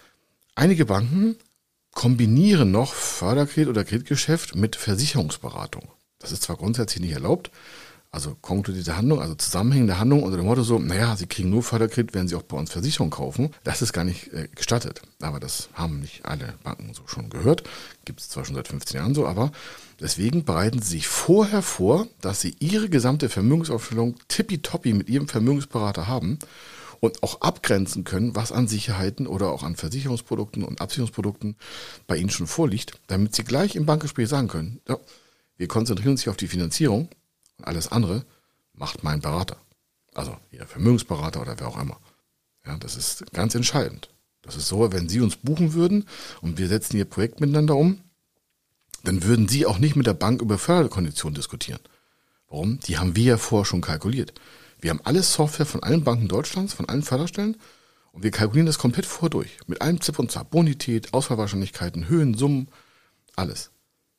einige 0.55 0.87
Banken 0.87 1.37
kombinieren 1.93 2.71
noch 2.71 2.95
Förderkredit 2.95 3.69
oder 3.69 3.85
Kreditgeschäft 3.85 4.57
mit 4.57 4.77
Versicherungsberatung. 4.77 5.89
Das 6.19 6.33
ist 6.33 6.43
zwar 6.43 6.57
grundsätzlich 6.57 7.03
nicht 7.03 7.13
erlaubt, 7.13 7.51
also 8.15 8.37
konkrete 8.43 8.95
Handlung, 8.95 9.21
also 9.21 9.35
zusammenhängende 9.35 9.99
Handlung 9.99 10.23
unter 10.23 10.37
dem 10.37 10.45
Motto 10.45 10.63
so, 10.63 10.79
naja, 10.79 11.17
Sie 11.17 11.27
kriegen 11.27 11.49
nur 11.49 11.63
Förderkredit, 11.63 12.13
wenn 12.13 12.29
Sie 12.29 12.35
auch 12.35 12.43
bei 12.43 12.59
uns 12.59 12.71
Versicherung 12.71 13.09
kaufen. 13.09 13.51
Das 13.65 13.81
ist 13.81 13.95
gar 13.95 14.05
nicht 14.05 14.31
äh, 14.35 14.49
gestattet. 14.55 15.01
Aber 15.23 15.41
das 15.41 15.71
haben 15.73 16.01
nicht 16.01 16.27
alle 16.27 16.53
Banken 16.63 16.93
so 16.93 17.07
schon 17.07 17.31
gehört. 17.31 17.63
Gibt 18.05 18.21
es 18.21 18.29
zwar 18.29 18.45
schon 18.45 18.55
seit 18.55 18.69
15 18.69 18.99
Jahren 18.99 19.15
so, 19.15 19.27
aber 19.27 19.51
deswegen 19.99 20.45
bereiten 20.45 20.83
Sie 20.83 20.91
sich 20.91 21.09
vorher 21.09 21.63
vor, 21.63 22.07
dass 22.21 22.43
Sie 22.43 22.55
Ihre 22.59 22.91
gesamte 22.91 23.31
Vermögensaufstellung 23.31 24.17
tippitoppi 24.29 24.93
mit 24.93 25.09
Ihrem 25.09 25.27
Vermögensberater 25.27 26.07
haben 26.07 26.39
und 27.01 27.23
auch 27.23 27.41
abgrenzen 27.41 28.05
können, 28.05 28.37
was 28.37 28.53
an 28.53 28.69
Sicherheiten 28.69 29.27
oder 29.27 29.51
auch 29.51 29.63
an 29.63 29.75
Versicherungsprodukten 29.75 30.65
und 30.65 30.83
Absicherungsprodukten 30.83 31.57
bei 32.07 32.19
Ihnen 32.19 32.29
schon 32.29 32.47
vorliegt, 32.47 32.93
damit 33.07 33.35
Sie 33.35 33.43
gleich 33.43 33.75
im 33.75 33.87
Bankgespräch 33.87 34.29
sagen 34.29 34.49
können, 34.49 34.83
ja, 34.87 34.99
wir 35.57 35.69
konzentrieren 35.69 36.11
uns 36.11 36.25
hier 36.25 36.31
auf 36.31 36.37
die 36.37 36.49
Finanzierung 36.49 37.09
alles 37.65 37.89
andere 37.89 38.25
macht 38.73 39.05
mein 39.05 39.21
Berater. 39.21 39.57
Also 40.15 40.37
Ihr 40.51 40.67
Vermögensberater 40.67 41.41
oder 41.41 41.59
wer 41.59 41.69
auch 41.69 41.81
immer. 41.81 41.99
Ja, 42.67 42.77
das 42.77 42.97
ist 42.97 43.33
ganz 43.33 43.55
entscheidend. 43.55 44.09
Das 44.43 44.57
ist 44.57 44.69
so, 44.69 44.93
wenn 44.93 45.09
Sie 45.09 45.21
uns 45.21 45.37
buchen 45.37 45.73
würden 45.73 46.07
und 46.41 46.59
wir 46.59 46.69
setzen 46.69 46.97
Ihr 46.97 47.05
Projekt 47.05 47.41
miteinander 47.41 47.77
um, 47.77 48.01
dann 49.05 49.23
würden 49.25 49.49
Sie 49.49 49.67
auch 49.67 49.79
nicht 49.79 49.97
mit 49.97 50.07
der 50.07 50.15
Bank 50.15 50.43
über 50.43 50.59
Förderkonditionen 50.59 51.35
diskutieren. 51.35 51.81
Warum? 52.49 52.79
Die 52.81 52.99
haben 52.99 53.17
wir 53.17 53.25
ja 53.25 53.37
vorher 53.37 53.65
schon 53.65 53.81
kalkuliert. 53.81 54.35
Wir 54.81 54.91
haben 54.91 55.01
alle 55.05 55.23
Software 55.23 55.67
von 55.67 55.83
allen 55.83 56.05
Banken 56.05 56.29
Deutschlands, 56.29 56.75
von 56.75 56.89
allen 56.89 57.03
Förderstellen 57.03 57.57
und 58.11 58.23
wir 58.23 58.31
kalkulieren 58.31 58.67
das 58.67 58.79
komplett 58.79 59.07
vor 59.07 59.31
durch. 59.31 59.59
Mit 59.67 59.81
allem 59.81 60.01
Zip 60.01 60.19
und 60.19 60.31
Zap. 60.31 60.51
Bonität, 60.51 61.15
Auswahlwahrscheinlichkeiten, 61.15 62.09
Höhen, 62.09 62.35
Summen, 62.35 62.69
alles 63.37 63.71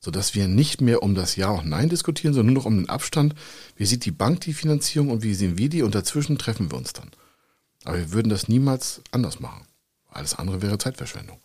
sodass 0.03 0.35
wir 0.35 0.49
nicht 0.49 0.81
mehr 0.81 1.01
um 1.01 1.15
das 1.15 1.37
Ja 1.37 1.49
und 1.49 1.69
Nein 1.69 1.87
diskutieren, 1.87 2.33
sondern 2.33 2.53
nur 2.53 2.63
noch 2.63 2.67
um 2.67 2.75
den 2.75 2.89
Abstand. 2.89 3.35
Wie 3.77 3.85
sieht 3.85 4.03
die 4.03 4.11
Bank 4.11 4.41
die 4.41 4.53
Finanzierung 4.53 5.09
und 5.09 5.23
wie 5.23 5.33
sehen 5.33 5.57
wir 5.57 5.69
die 5.69 5.81
und 5.81 5.95
dazwischen 5.95 6.37
treffen 6.37 6.71
wir 6.71 6.77
uns 6.77 6.91
dann. 6.91 7.09
Aber 7.85 7.97
wir 7.97 8.11
würden 8.11 8.29
das 8.29 8.49
niemals 8.49 9.01
anders 9.11 9.39
machen. 9.39 9.65
Alles 10.11 10.35
andere 10.35 10.61
wäre 10.61 10.77
Zeitverschwendung. 10.77 11.37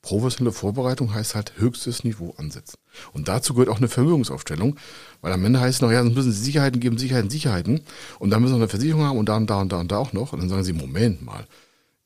Professionelle 0.00 0.54
Vorbereitung 0.54 1.12
heißt 1.12 1.34
halt 1.34 1.58
höchstes 1.58 2.02
Niveau 2.02 2.34
ansetzen. 2.38 2.78
Und 3.12 3.28
dazu 3.28 3.52
gehört 3.52 3.68
auch 3.68 3.76
eine 3.76 3.88
Vermögensaufstellung, 3.88 4.78
weil 5.20 5.34
am 5.34 5.44
Ende 5.44 5.60
heißt 5.60 5.76
es 5.76 5.80
noch, 5.82 5.92
ja, 5.92 6.02
sonst 6.02 6.14
müssen 6.14 6.32
Sie 6.32 6.42
Sicherheiten 6.42 6.80
geben, 6.80 6.96
Sicherheiten, 6.96 7.28
Sicherheiten. 7.28 7.82
Und 8.18 8.30
dann 8.30 8.40
müssen 8.40 8.54
Sie 8.54 8.60
eine 8.60 8.68
Versicherung 8.68 9.02
haben 9.02 9.18
und 9.18 9.28
da 9.28 9.36
und 9.36 9.50
da 9.50 9.60
und 9.60 9.70
da 9.70 9.78
und 9.78 9.92
da 9.92 9.98
auch 9.98 10.14
noch. 10.14 10.32
Und 10.32 10.40
dann 10.40 10.48
sagen 10.48 10.64
Sie, 10.64 10.72
Moment 10.72 11.20
mal, 11.20 11.46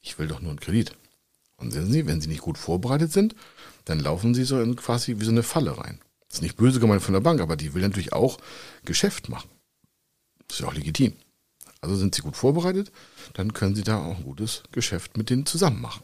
ich 0.02 0.18
will 0.18 0.26
doch 0.26 0.40
nur 0.40 0.50
einen 0.50 0.58
Kredit. 0.58 0.96
Und 1.56 1.70
sehen 1.70 1.88
Sie, 1.88 2.04
wenn 2.06 2.20
Sie 2.20 2.28
nicht 2.28 2.42
gut 2.42 2.58
vorbereitet 2.58 3.12
sind, 3.12 3.36
dann 3.84 4.00
laufen 4.00 4.34
sie 4.34 4.44
so 4.44 4.60
in 4.60 4.76
quasi 4.76 5.20
wie 5.20 5.24
so 5.24 5.30
eine 5.30 5.42
Falle 5.42 5.78
rein. 5.78 6.00
Das 6.28 6.38
ist 6.38 6.42
nicht 6.42 6.56
böse 6.56 6.80
gemeint 6.80 7.02
von 7.02 7.14
der 7.14 7.20
Bank, 7.20 7.40
aber 7.40 7.56
die 7.56 7.74
will 7.74 7.82
natürlich 7.82 8.12
auch 8.12 8.38
Geschäft 8.84 9.28
machen. 9.28 9.48
Das 10.48 10.58
ist 10.58 10.62
ja 10.62 10.68
auch 10.68 10.74
legitim. 10.74 11.14
Also 11.80 11.96
sind 11.96 12.14
sie 12.14 12.22
gut 12.22 12.36
vorbereitet, 12.36 12.90
dann 13.34 13.52
können 13.52 13.74
sie 13.74 13.82
da 13.82 14.02
auch 14.02 14.16
ein 14.16 14.24
gutes 14.24 14.62
Geschäft 14.72 15.18
mit 15.18 15.28
denen 15.28 15.44
zusammen 15.44 15.82
machen. 15.82 16.02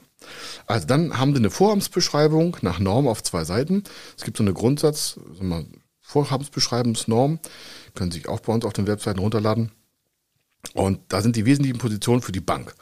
Also 0.66 0.86
dann 0.86 1.18
haben 1.18 1.32
Sie 1.32 1.38
eine 1.38 1.50
Vorhabensbeschreibung 1.50 2.58
nach 2.60 2.78
Norm 2.78 3.08
auf 3.08 3.22
zwei 3.22 3.44
Seiten. 3.44 3.84
Es 4.16 4.24
gibt 4.24 4.36
so 4.36 4.42
eine 4.42 4.52
Grundsatz, 4.52 5.18
sagen 5.34 5.48
wir, 5.48 5.66
Vorhabensbeschreibungsnorm, 6.02 7.38
können 7.94 8.10
Sie 8.10 8.18
sich 8.18 8.28
auch 8.28 8.40
bei 8.40 8.52
uns 8.52 8.64
auf 8.64 8.72
den 8.72 8.86
Webseiten 8.86 9.20
runterladen. 9.20 9.72
Und 10.74 11.00
da 11.08 11.22
sind 11.22 11.36
die 11.36 11.46
wesentlichen 11.46 11.78
Positionen 11.78 12.20
für 12.20 12.32
die 12.32 12.40
Bank 12.40 12.74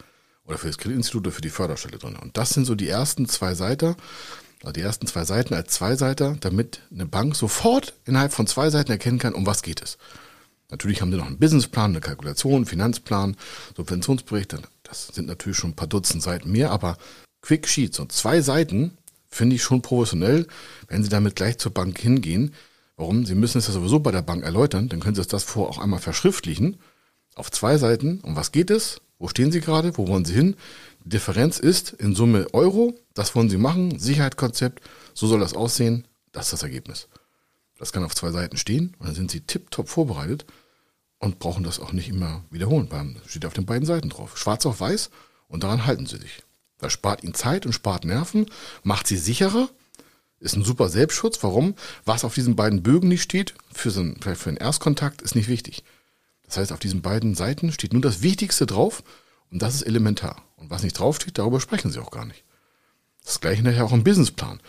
oder 0.45 0.59
für 0.59 0.67
das 0.67 0.79
Kreditinstitut 0.79 1.27
oder 1.27 1.31
für 1.31 1.43
die 1.43 1.51
Förderstelle 1.51 1.99
drin. 1.99 2.17
Und 2.17 2.37
das 2.37 2.51
sind 2.51 2.65
so 2.65 2.75
die 2.75 2.89
ersten 2.89 3.29
zwei 3.29 3.55
Seiten, 3.55 3.95
also 4.63 4.73
die 4.73 4.81
ersten 4.81 5.07
zwei 5.07 5.25
Seiten 5.25 5.55
als 5.55 5.73
Zweiseiter, 5.73 6.37
damit 6.41 6.81
eine 6.93 7.07
Bank 7.07 7.37
sofort 7.37 7.95
innerhalb 8.05 8.33
von 8.33 8.47
zwei 8.47 8.71
Seiten 8.71 8.91
erkennen 8.91 9.19
kann, 9.19 9.35
um 9.35 9.47
was 9.47 9.63
geht 9.63 9.83
es. 9.83 9.99
Natürlich 10.71 11.01
haben 11.01 11.11
sie 11.11 11.17
noch 11.17 11.27
einen 11.27 11.39
Businessplan, 11.39 11.93
eine 11.93 12.01
Kalkulation, 12.01 12.67
Finanzplan, 12.67 13.37
Subventionsberichte. 13.77 14.61
Das 14.83 15.09
sind 15.09 15.27
natürlich 15.27 15.57
schon 15.57 15.71
ein 15.71 15.77
paar 15.77 15.87
Dutzend 15.87 16.23
Seiten 16.23 16.51
mehr, 16.51 16.71
aber 16.71 16.99
Quick 17.41 17.67
Sheets 17.69 17.99
und 17.99 18.13
zwei 18.13 18.41
Seiten 18.43 18.99
finde 19.29 19.57
ich 19.57 19.63
schon 19.63 19.83
professionell, 19.83 20.47
wenn 20.89 21.03
Sie 21.03 21.09
damit 21.09 21.37
gleich 21.37 21.59
zur 21.59 21.73
Bank 21.73 21.99
hingehen. 21.99 22.55
Warum? 22.97 23.25
Sie 23.25 23.35
müssen 23.35 23.59
es 23.59 23.69
ja 23.69 23.73
sowieso 23.73 24.01
bei 24.01 24.11
der 24.11 24.23
Bank 24.23 24.45
erläutern, 24.45 24.89
dann 24.89 25.01
können 25.01 25.15
Sie 25.15 25.25
das 25.25 25.45
vor 25.45 25.69
auch 25.69 25.79
einmal 25.79 26.01
verschriftlichen. 26.01 26.79
Auf 27.35 27.51
zwei 27.51 27.79
Seiten. 27.79 28.21
Um 28.23 28.35
was 28.35 28.51
geht 28.51 28.71
es? 28.71 29.01
Wo 29.19 29.29
stehen 29.29 29.53
Sie 29.53 29.61
gerade? 29.61 29.97
Wo 29.97 30.09
wollen 30.09 30.25
Sie 30.25 30.35
hin? 30.35 30.57
Differenz 31.05 31.59
ist 31.59 31.93
in 31.93 32.15
Summe 32.15 32.47
Euro. 32.53 32.95
Das 33.15 33.35
wollen 33.35 33.51
Sie 33.51 33.57
machen. 33.57 33.99
Sicherheitskonzept. 33.99 34.83
So 35.15 35.27
soll 35.27 35.41
das 35.41 35.55
aussehen. 35.55 36.07
Das 36.33 36.47
ist 36.47 36.53
das 36.55 36.63
Ergebnis. 36.63 37.09
Das 37.79 37.93
kann 37.93 38.05
auf 38.05 38.15
zwei 38.15 38.31
Seiten 38.31 38.57
stehen 38.57 38.95
und 38.99 39.07
dann 39.07 39.15
sind 39.15 39.31
Sie 39.31 39.41
tipptopp 39.41 39.89
vorbereitet 39.89 40.45
und 41.19 41.39
brauchen 41.39 41.65
das 41.65 41.81
auch 41.81 41.93
nicht 41.93 42.09
immer 42.09 42.45
wiederholen. 42.51 42.89
Das 42.91 43.31
steht 43.31 43.47
auf 43.47 43.55
den 43.55 43.67
beiden 43.67 43.87
Seiten 43.87 44.09
drauf. 44.09 44.37
Schwarz 44.37 44.67
auf 44.67 44.81
weiß 44.81 45.11
und 45.47 45.63
daran 45.63 45.87
halten 45.87 46.07
Sie 46.07 46.19
sich. 46.19 46.43
Das 46.79 46.93
spart 46.93 47.23
Ihnen 47.23 47.35
Zeit 47.35 47.67
und 47.67 47.73
spart 47.73 48.05
Nerven, 48.05 48.47
macht 48.83 49.07
Sie 49.07 49.17
sicherer, 49.17 49.69
ist 50.41 50.57
ein 50.57 50.65
super 50.65 50.89
Selbstschutz. 50.89 51.43
Warum? 51.43 51.75
Was 52.05 52.25
auf 52.25 52.35
diesen 52.35 52.55
beiden 52.55 52.83
Bögen 52.83 53.09
nicht 53.09 53.23
steht, 53.23 53.55
für, 53.73 53.91
so 53.91 54.01
einen, 54.01 54.21
für 54.21 54.49
einen 54.49 54.57
Erstkontakt, 54.57 55.23
ist 55.23 55.35
nicht 55.35 55.49
wichtig. 55.49 55.83
Das 56.45 56.57
heißt, 56.57 56.73
auf 56.73 56.79
diesen 56.79 57.03
beiden 57.03 57.35
Seiten 57.35 57.73
steht 57.73 57.93
nur 57.93 58.03
das 58.03 58.23
Wichtigste 58.23 58.67
drauf 58.67 59.03
und 59.51 59.63
das 59.63 59.75
ist 59.75 59.83
elementar. 59.83 60.43
Und 60.57 60.71
was 60.71 60.83
nicht 60.83 60.99
draufsteht, 60.99 61.39
darüber 61.39 61.61
sprechen 61.61 61.91
Sie 61.91 62.01
auch 62.01 62.11
gar 62.11 62.25
nicht. 62.25 62.45
Das 63.25 63.41
gleiche 63.41 63.63
nachher 63.63 63.85
auch 63.85 63.93
im 63.93 64.05
Businessplan. 64.05 64.61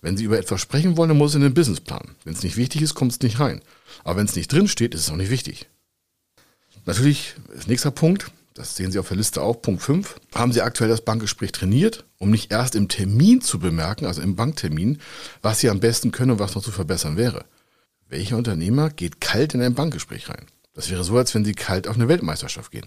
Wenn 0.00 0.16
Sie 0.16 0.24
über 0.24 0.38
etwas 0.38 0.60
sprechen 0.60 0.96
wollen, 0.96 1.08
dann 1.08 1.18
muss 1.18 1.32
es 1.32 1.36
in 1.36 1.42
den 1.42 1.54
Businessplan. 1.54 2.14
Wenn 2.24 2.34
es 2.34 2.42
nicht 2.42 2.56
wichtig 2.56 2.82
ist, 2.82 2.94
kommt 2.94 3.12
es 3.12 3.20
nicht 3.20 3.40
rein. 3.40 3.62
Aber 4.04 4.18
wenn 4.18 4.26
es 4.26 4.36
nicht 4.36 4.52
drin 4.52 4.68
steht, 4.68 4.94
ist 4.94 5.02
es 5.02 5.10
auch 5.10 5.16
nicht 5.16 5.30
wichtig. 5.30 5.68
Natürlich, 6.84 7.34
nächster 7.66 7.90
Punkt, 7.90 8.30
das 8.54 8.76
sehen 8.76 8.92
Sie 8.92 8.98
auf 8.98 9.08
der 9.08 9.16
Liste 9.16 9.42
auch, 9.42 9.60
Punkt 9.60 9.82
5, 9.82 10.20
haben 10.34 10.52
Sie 10.52 10.62
aktuell 10.62 10.88
das 10.88 11.00
Bankgespräch 11.00 11.52
trainiert, 11.52 12.04
um 12.18 12.30
nicht 12.30 12.52
erst 12.52 12.74
im 12.74 12.88
Termin 12.88 13.40
zu 13.40 13.58
bemerken, 13.58 14.06
also 14.06 14.22
im 14.22 14.36
Banktermin, 14.36 15.00
was 15.42 15.60
Sie 15.60 15.68
am 15.68 15.80
besten 15.80 16.12
können 16.12 16.32
und 16.32 16.38
was 16.38 16.54
noch 16.54 16.62
zu 16.62 16.70
verbessern 16.70 17.16
wäre. 17.16 17.44
Welcher 18.08 18.36
Unternehmer 18.36 18.90
geht 18.90 19.20
kalt 19.20 19.54
in 19.54 19.62
ein 19.62 19.74
Bankgespräch 19.74 20.28
rein? 20.28 20.46
Das 20.74 20.90
wäre 20.90 21.04
so, 21.04 21.16
als 21.18 21.34
wenn 21.34 21.44
Sie 21.44 21.54
kalt 21.54 21.88
auf 21.88 21.96
eine 21.96 22.08
Weltmeisterschaft 22.08 22.70
gehen. 22.70 22.86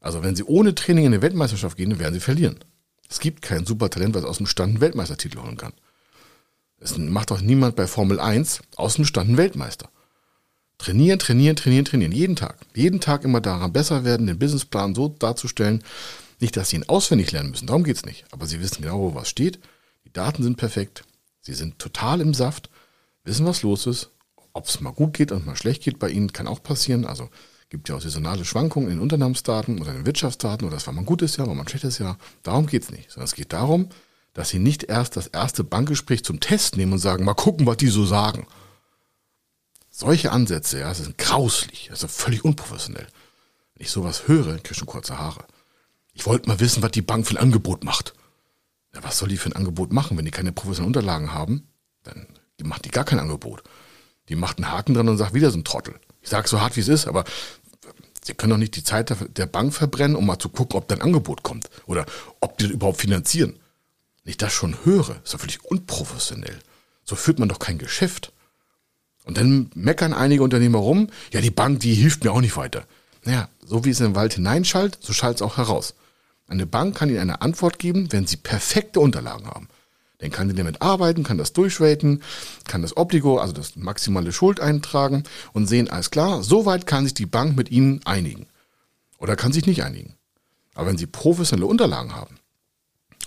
Also 0.00 0.22
wenn 0.22 0.34
Sie 0.34 0.44
ohne 0.44 0.74
Training 0.74 1.04
in 1.04 1.12
eine 1.12 1.22
Weltmeisterschaft 1.22 1.76
gehen, 1.76 1.98
werden 1.98 2.14
Sie 2.14 2.20
verlieren. 2.20 2.58
Es 3.08 3.20
gibt 3.20 3.42
kein 3.42 3.66
Supertalent, 3.66 4.14
was 4.14 4.24
aus 4.24 4.38
dem 4.38 4.46
Stand 4.46 4.70
einen 4.70 4.80
Weltmeistertitel 4.80 5.38
holen 5.38 5.56
kann. 5.56 5.72
Es 6.78 6.96
macht 6.96 7.30
doch 7.30 7.40
niemand 7.40 7.76
bei 7.76 7.86
Formel 7.86 8.18
1 8.18 8.62
aus 8.76 8.94
dem 8.94 9.04
Stand 9.04 9.28
einen 9.28 9.36
Weltmeister. 9.36 9.90
Trainieren, 10.78 11.18
trainieren, 11.18 11.56
trainieren, 11.56 11.84
trainieren. 11.84 12.12
Jeden 12.12 12.36
Tag. 12.36 12.56
Jeden 12.74 13.00
Tag 13.00 13.24
immer 13.24 13.42
daran 13.42 13.72
besser 13.72 14.04
werden, 14.04 14.26
den 14.26 14.38
Businessplan 14.38 14.94
so 14.94 15.08
darzustellen. 15.08 15.84
Nicht, 16.38 16.56
dass 16.56 16.70
Sie 16.70 16.76
ihn 16.76 16.88
auswendig 16.88 17.32
lernen 17.32 17.50
müssen, 17.50 17.66
darum 17.66 17.84
geht's 17.84 18.06
nicht. 18.06 18.24
Aber 18.30 18.46
Sie 18.46 18.60
wissen 18.60 18.80
genau, 18.80 18.98
wo 19.00 19.14
was 19.14 19.28
steht. 19.28 19.58
Die 20.06 20.12
Daten 20.12 20.42
sind 20.42 20.56
perfekt. 20.56 21.04
Sie 21.42 21.52
sind 21.52 21.78
total 21.78 22.22
im 22.22 22.32
Saft, 22.32 22.70
wissen, 23.24 23.44
was 23.44 23.62
los 23.62 23.86
ist. 23.86 24.10
Ob 24.54 24.66
es 24.66 24.80
mal 24.80 24.92
gut 24.92 25.12
geht 25.12 25.32
und 25.32 25.44
mal 25.44 25.56
schlecht 25.56 25.82
geht 25.82 25.98
bei 25.98 26.08
Ihnen, 26.08 26.32
kann 26.32 26.46
auch 26.46 26.62
passieren. 26.62 27.04
Also 27.04 27.28
gibt 27.70 27.88
ja 27.88 27.94
auch 27.94 28.00
saisonale 28.00 28.44
Schwankungen 28.44 28.90
in 28.90 29.00
Unternehmensdaten 29.00 29.80
oder 29.80 29.94
in 29.94 30.04
Wirtschaftsdaten 30.04 30.66
oder 30.66 30.76
das 30.76 30.86
war 30.86 30.92
mal 30.92 31.02
ein 31.02 31.06
gutes 31.06 31.36
Jahr, 31.36 31.46
war 31.46 31.54
mal 31.54 31.62
ein 31.62 31.68
schlechtes 31.68 31.98
Jahr. 31.98 32.18
Darum 32.42 32.66
geht's 32.66 32.90
nicht. 32.90 33.10
Sondern 33.10 33.24
es 33.24 33.34
geht 33.34 33.52
darum, 33.52 33.88
dass 34.34 34.50
Sie 34.50 34.58
nicht 34.58 34.84
erst 34.84 35.16
das 35.16 35.28
erste 35.28 35.64
Bankgespräch 35.64 36.24
zum 36.24 36.40
Test 36.40 36.76
nehmen 36.76 36.92
und 36.92 36.98
sagen, 36.98 37.24
mal 37.24 37.34
gucken, 37.34 37.66
was 37.66 37.78
die 37.78 37.88
so 37.88 38.04
sagen. 38.04 38.46
Solche 39.88 40.32
Ansätze, 40.32 40.80
ja, 40.80 40.90
ist 40.90 41.16
grauslich, 41.18 41.90
ist 41.92 42.04
völlig 42.10 42.44
unprofessionell. 42.44 43.06
Wenn 43.74 43.84
ich 43.84 43.90
sowas 43.90 44.28
höre, 44.28 44.54
kriege 44.56 44.70
ich 44.72 44.76
schon 44.76 44.86
kurze 44.86 45.18
Haare. 45.18 45.44
Ich 46.12 46.26
wollte 46.26 46.48
mal 46.48 46.60
wissen, 46.60 46.82
was 46.82 46.90
die 46.90 47.02
Bank 47.02 47.26
für 47.26 47.34
ein 47.34 47.42
Angebot 47.42 47.84
macht. 47.84 48.14
Ja, 48.94 49.02
was 49.04 49.18
soll 49.18 49.28
die 49.28 49.36
für 49.36 49.48
ein 49.48 49.56
Angebot 49.56 49.92
machen, 49.92 50.16
wenn 50.16 50.24
die 50.24 50.30
keine 50.30 50.52
professionellen 50.52 50.88
Unterlagen 50.88 51.34
haben? 51.34 51.68
Dann 52.02 52.26
macht 52.62 52.84
die 52.84 52.90
gar 52.90 53.04
kein 53.04 53.20
Angebot. 53.20 53.62
Die 54.28 54.36
macht 54.36 54.58
einen 54.58 54.70
Haken 54.70 54.94
dran 54.94 55.08
und 55.08 55.18
sagt 55.18 55.34
wieder 55.34 55.50
so 55.50 55.58
ein 55.58 55.64
Trottel. 55.64 55.98
Ich 56.22 56.28
sage 56.28 56.48
so 56.48 56.60
hart, 56.60 56.76
wie 56.76 56.80
es 56.80 56.88
ist, 56.88 57.06
aber 57.06 57.24
Sie 58.22 58.34
können 58.34 58.50
doch 58.50 58.58
nicht 58.58 58.76
die 58.76 58.84
Zeit 58.84 59.14
der 59.36 59.46
Bank 59.46 59.72
verbrennen, 59.72 60.16
um 60.16 60.26
mal 60.26 60.38
zu 60.38 60.48
gucken, 60.48 60.76
ob 60.76 60.88
dein 60.88 61.00
Angebot 61.00 61.42
kommt 61.42 61.70
oder 61.86 62.04
ob 62.40 62.58
die 62.58 62.64
das 62.64 62.72
überhaupt 62.72 63.00
finanzieren. 63.00 63.58
Wenn 64.24 64.30
ich 64.32 64.36
das 64.36 64.52
schon 64.52 64.76
höre, 64.84 65.20
ist 65.24 65.32
doch 65.32 65.40
völlig 65.40 65.64
unprofessionell. 65.64 66.58
So 67.04 67.16
führt 67.16 67.38
man 67.38 67.48
doch 67.48 67.58
kein 67.58 67.78
Geschäft. 67.78 68.32
Und 69.24 69.36
dann 69.36 69.70
meckern 69.74 70.12
einige 70.12 70.42
Unternehmer 70.42 70.78
rum, 70.78 71.08
ja, 71.32 71.40
die 71.40 71.50
Bank, 71.50 71.80
die 71.80 71.94
hilft 71.94 72.24
mir 72.24 72.32
auch 72.32 72.40
nicht 72.40 72.56
weiter. 72.56 72.84
Naja, 73.24 73.48
so 73.64 73.84
wie 73.84 73.90
es 73.90 74.00
in 74.00 74.06
den 74.06 74.14
Wald 74.14 74.34
hineinschallt, 74.34 74.98
so 75.00 75.12
schallt 75.12 75.36
es 75.36 75.42
auch 75.42 75.56
heraus. 75.56 75.94
Eine 76.46 76.66
Bank 76.66 76.96
kann 76.96 77.10
Ihnen 77.10 77.20
eine 77.20 77.42
Antwort 77.42 77.78
geben, 77.78 78.12
wenn 78.12 78.26
Sie 78.26 78.36
perfekte 78.36 79.00
Unterlagen 79.00 79.46
haben. 79.46 79.68
Dann 80.20 80.30
kann 80.30 80.48
sie 80.48 80.54
damit 80.54 80.82
arbeiten, 80.82 81.22
kann 81.22 81.38
das 81.38 81.52
durchraten, 81.52 82.22
kann 82.66 82.82
das 82.82 82.96
Obligo, 82.96 83.38
also 83.38 83.52
das 83.52 83.76
maximale 83.76 84.32
Schuld 84.32 84.60
eintragen 84.60 85.24
und 85.52 85.66
sehen, 85.66 85.90
alles 85.90 86.10
klar, 86.10 86.42
soweit 86.42 86.86
kann 86.86 87.04
sich 87.04 87.14
die 87.14 87.26
Bank 87.26 87.56
mit 87.56 87.70
Ihnen 87.70 88.00
einigen. 88.04 88.46
Oder 89.18 89.34
kann 89.34 89.52
sich 89.52 89.66
nicht 89.66 89.82
einigen. 89.82 90.14
Aber 90.74 90.88
wenn 90.88 90.98
Sie 90.98 91.06
professionelle 91.06 91.66
Unterlagen 91.66 92.14
haben 92.14 92.38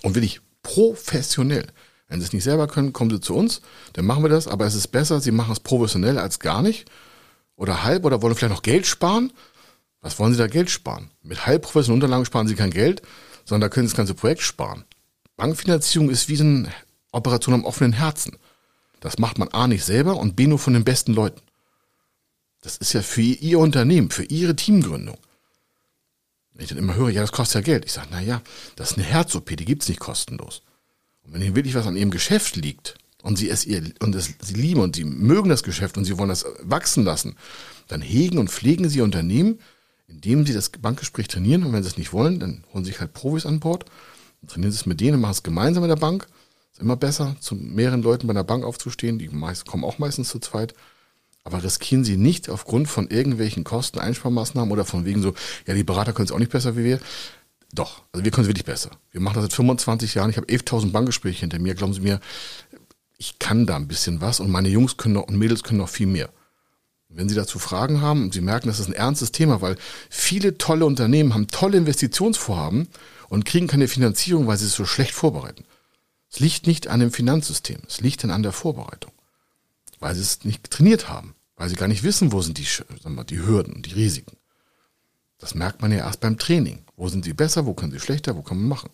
und 0.02 0.14
wirklich 0.14 0.40
professionell, 0.62 1.66
wenn 2.08 2.20
Sie 2.20 2.26
es 2.26 2.32
nicht 2.32 2.44
selber 2.44 2.68
können, 2.68 2.92
kommen 2.92 3.10
Sie 3.10 3.20
zu 3.20 3.34
uns, 3.34 3.60
dann 3.94 4.06
machen 4.06 4.22
wir 4.22 4.30
das. 4.30 4.46
Aber 4.46 4.64
es 4.64 4.74
ist 4.74 4.88
besser, 4.88 5.20
Sie 5.20 5.32
machen 5.32 5.52
es 5.52 5.60
professionell 5.60 6.18
als 6.18 6.38
gar 6.38 6.62
nicht. 6.62 6.88
Oder 7.56 7.84
halb 7.84 8.04
oder 8.04 8.22
wollen 8.22 8.34
vielleicht 8.34 8.54
noch 8.54 8.62
Geld 8.62 8.86
sparen. 8.86 9.32
Was 10.00 10.18
wollen 10.18 10.32
Sie 10.32 10.38
da 10.38 10.46
Geld 10.46 10.70
sparen? 10.70 11.10
Mit 11.22 11.46
halb 11.46 11.62
professionellen 11.62 12.02
Unterlagen 12.02 12.24
sparen 12.24 12.46
Sie 12.46 12.54
kein 12.54 12.70
Geld, 12.70 13.02
sondern 13.44 13.68
da 13.68 13.74
können 13.74 13.86
Sie 13.86 13.92
das 13.92 13.96
ganze 13.96 14.14
Projekt 14.14 14.42
sparen. 14.42 14.84
Bankfinanzierung 15.36 16.10
ist 16.10 16.28
wie 16.28 16.40
eine 16.40 16.68
Operation 17.14 17.54
am 17.54 17.64
offenen 17.64 17.92
Herzen. 17.92 18.36
Das 19.00 19.18
macht 19.18 19.38
man 19.38 19.48
A 19.48 19.66
nicht 19.66 19.84
selber 19.84 20.16
und 20.16 20.36
B 20.36 20.46
nur 20.46 20.58
von 20.58 20.72
den 20.72 20.84
besten 20.84 21.12
Leuten. 21.12 21.40
Das 22.62 22.78
ist 22.78 22.94
ja 22.94 23.02
für 23.02 23.20
Ihr 23.20 23.58
Unternehmen, 23.58 24.10
für 24.10 24.24
Ihre 24.24 24.56
Teamgründung. 24.56 25.18
Wenn 26.54 26.64
ich 26.64 26.70
dann 26.70 26.78
immer 26.78 26.94
höre, 26.94 27.10
ja, 27.10 27.20
das 27.20 27.32
kostet 27.32 27.56
ja 27.56 27.60
Geld. 27.60 27.84
Ich 27.84 27.92
sage, 27.92 28.08
na 28.10 28.22
ja, 28.22 28.40
das 28.76 28.92
ist 28.92 28.96
eine 28.96 29.06
Herz-OP, 29.06 29.56
die 29.56 29.64
gibt's 29.64 29.88
nicht 29.88 30.00
kostenlos. 30.00 30.62
Und 31.22 31.34
wenn 31.34 31.42
Ihnen 31.42 31.56
wirklich 31.56 31.74
was 31.74 31.86
an 31.86 31.96
Ihrem 31.96 32.10
Geschäft 32.10 32.56
liegt 32.56 32.94
und 33.22 33.36
Sie 33.36 33.50
es 33.50 33.66
ihr 33.66 33.82
und 34.00 34.14
es, 34.14 34.30
Sie 34.40 34.54
lieben 34.54 34.80
und 34.80 34.96
Sie 34.96 35.04
mögen 35.04 35.50
das 35.50 35.62
Geschäft 35.62 35.98
und 35.98 36.04
Sie 36.04 36.16
wollen 36.16 36.28
das 36.28 36.46
wachsen 36.60 37.04
lassen, 37.04 37.36
dann 37.88 38.00
hegen 38.00 38.38
und 38.38 38.50
pflegen 38.50 38.88
Sie 38.88 38.98
Ihr 38.98 39.04
Unternehmen, 39.04 39.58
indem 40.06 40.46
Sie 40.46 40.54
das 40.54 40.70
Bankgespräch 40.70 41.28
trainieren. 41.28 41.64
Und 41.64 41.72
wenn 41.72 41.82
Sie 41.82 41.88
es 41.88 41.98
nicht 41.98 42.12
wollen, 42.12 42.38
dann 42.38 42.64
holen 42.72 42.84
Sie 42.84 42.92
sich 42.92 43.00
halt 43.00 43.12
Profis 43.12 43.44
an 43.44 43.60
Bord, 43.60 43.84
trainieren 44.46 44.72
Sie 44.72 44.78
es 44.78 44.86
mit 44.86 45.00
denen, 45.00 45.20
machen 45.20 45.32
es 45.32 45.42
gemeinsam 45.42 45.82
mit 45.82 45.90
der 45.90 45.96
Bank. 45.96 46.26
Ist 46.74 46.80
immer 46.80 46.96
besser, 46.96 47.36
zu 47.38 47.54
mehreren 47.54 48.02
Leuten 48.02 48.26
bei 48.26 48.32
der 48.32 48.42
Bank 48.42 48.64
aufzustehen. 48.64 49.16
Die 49.20 49.28
meist, 49.28 49.64
kommen 49.64 49.84
auch 49.84 49.98
meistens 50.00 50.28
zu 50.28 50.40
zweit. 50.40 50.74
Aber 51.44 51.62
riskieren 51.62 52.02
Sie 52.02 52.16
nicht 52.16 52.50
aufgrund 52.50 52.88
von 52.88 53.08
irgendwelchen 53.08 53.62
Kosten, 53.62 54.00
Einsparmaßnahmen 54.00 54.72
oder 54.72 54.84
von 54.84 55.04
wegen 55.04 55.22
so, 55.22 55.34
ja, 55.68 55.74
die 55.74 55.84
Berater 55.84 56.12
können 56.12 56.26
es 56.26 56.32
auch 56.32 56.40
nicht 56.40 56.50
besser 56.50 56.76
wie 56.76 56.82
wir. 56.82 56.98
Doch, 57.72 58.02
also 58.10 58.24
wir 58.24 58.32
können 58.32 58.46
es 58.46 58.48
wirklich 58.48 58.64
besser. 58.64 58.90
Wir 59.12 59.20
machen 59.20 59.34
das 59.36 59.44
seit 59.44 59.52
25 59.52 60.14
Jahren. 60.14 60.30
Ich 60.30 60.36
habe 60.36 60.48
11.000 60.48 60.90
Bankgespräche 60.90 61.40
hinter 61.40 61.60
mir. 61.60 61.74
Glauben 61.74 61.92
Sie 61.92 62.00
mir, 62.00 62.18
ich 63.18 63.38
kann 63.38 63.66
da 63.66 63.76
ein 63.76 63.86
bisschen 63.86 64.20
was 64.20 64.40
und 64.40 64.50
meine 64.50 64.68
Jungs 64.68 64.96
können 64.96 65.14
noch 65.14 65.28
und 65.28 65.38
Mädels 65.38 65.62
können 65.62 65.78
noch 65.78 65.88
viel 65.88 66.08
mehr. 66.08 66.28
Wenn 67.08 67.28
Sie 67.28 67.36
dazu 67.36 67.60
Fragen 67.60 68.00
haben 68.00 68.24
und 68.24 68.34
Sie 68.34 68.40
merken, 68.40 68.66
das 68.66 68.80
ist 68.80 68.88
ein 68.88 68.94
ernstes 68.94 69.30
Thema, 69.30 69.60
weil 69.60 69.76
viele 70.10 70.58
tolle 70.58 70.86
Unternehmen 70.86 71.34
haben 71.34 71.46
tolle 71.46 71.78
Investitionsvorhaben 71.78 72.88
und 73.28 73.44
kriegen 73.44 73.68
keine 73.68 73.86
Finanzierung, 73.86 74.48
weil 74.48 74.56
sie 74.56 74.66
es 74.66 74.74
so 74.74 74.84
schlecht 74.84 75.12
vorbereiten. 75.12 75.64
Es 76.34 76.40
liegt 76.40 76.66
nicht 76.66 76.88
an 76.88 76.98
dem 76.98 77.12
Finanzsystem, 77.12 77.78
es 77.86 78.00
liegt 78.00 78.24
dann 78.24 78.32
an 78.32 78.42
der 78.42 78.50
Vorbereitung, 78.50 79.12
weil 80.00 80.16
sie 80.16 80.22
es 80.22 80.42
nicht 80.42 80.68
trainiert 80.68 81.08
haben, 81.08 81.36
weil 81.54 81.68
sie 81.68 81.76
gar 81.76 81.86
nicht 81.86 82.02
wissen, 82.02 82.32
wo 82.32 82.42
sind 82.42 82.58
die, 82.58 82.64
sagen 82.64 83.14
wir, 83.14 83.22
die 83.22 83.38
Hürden, 83.38 83.82
die 83.82 83.92
Risiken. 83.92 84.36
Das 85.38 85.54
merkt 85.54 85.80
man 85.80 85.92
ja 85.92 85.98
erst 85.98 86.18
beim 86.18 86.36
Training. 86.36 86.82
Wo 86.96 87.08
sind 87.08 87.24
sie 87.24 87.34
besser, 87.34 87.66
wo 87.66 87.74
können 87.74 87.92
sie 87.92 88.00
schlechter, 88.00 88.34
wo 88.34 88.42
kann 88.42 88.56
man 88.56 88.66
machen? 88.66 88.90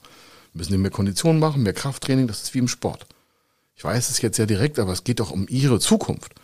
Müssen 0.52 0.72
sie 0.72 0.76
mehr 0.76 0.90
Konditionen 0.90 1.40
machen, 1.40 1.62
mehr 1.62 1.72
Krafttraining, 1.72 2.26
das 2.26 2.42
ist 2.42 2.52
wie 2.52 2.58
im 2.58 2.68
Sport. 2.68 3.06
Ich 3.74 3.84
weiß 3.84 4.10
es 4.10 4.20
jetzt 4.20 4.36
ja 4.36 4.44
direkt, 4.44 4.78
aber 4.78 4.92
es 4.92 5.04
geht 5.04 5.20
doch 5.20 5.30
um 5.30 5.48
ihre 5.48 5.80
Zukunft. 5.80 6.34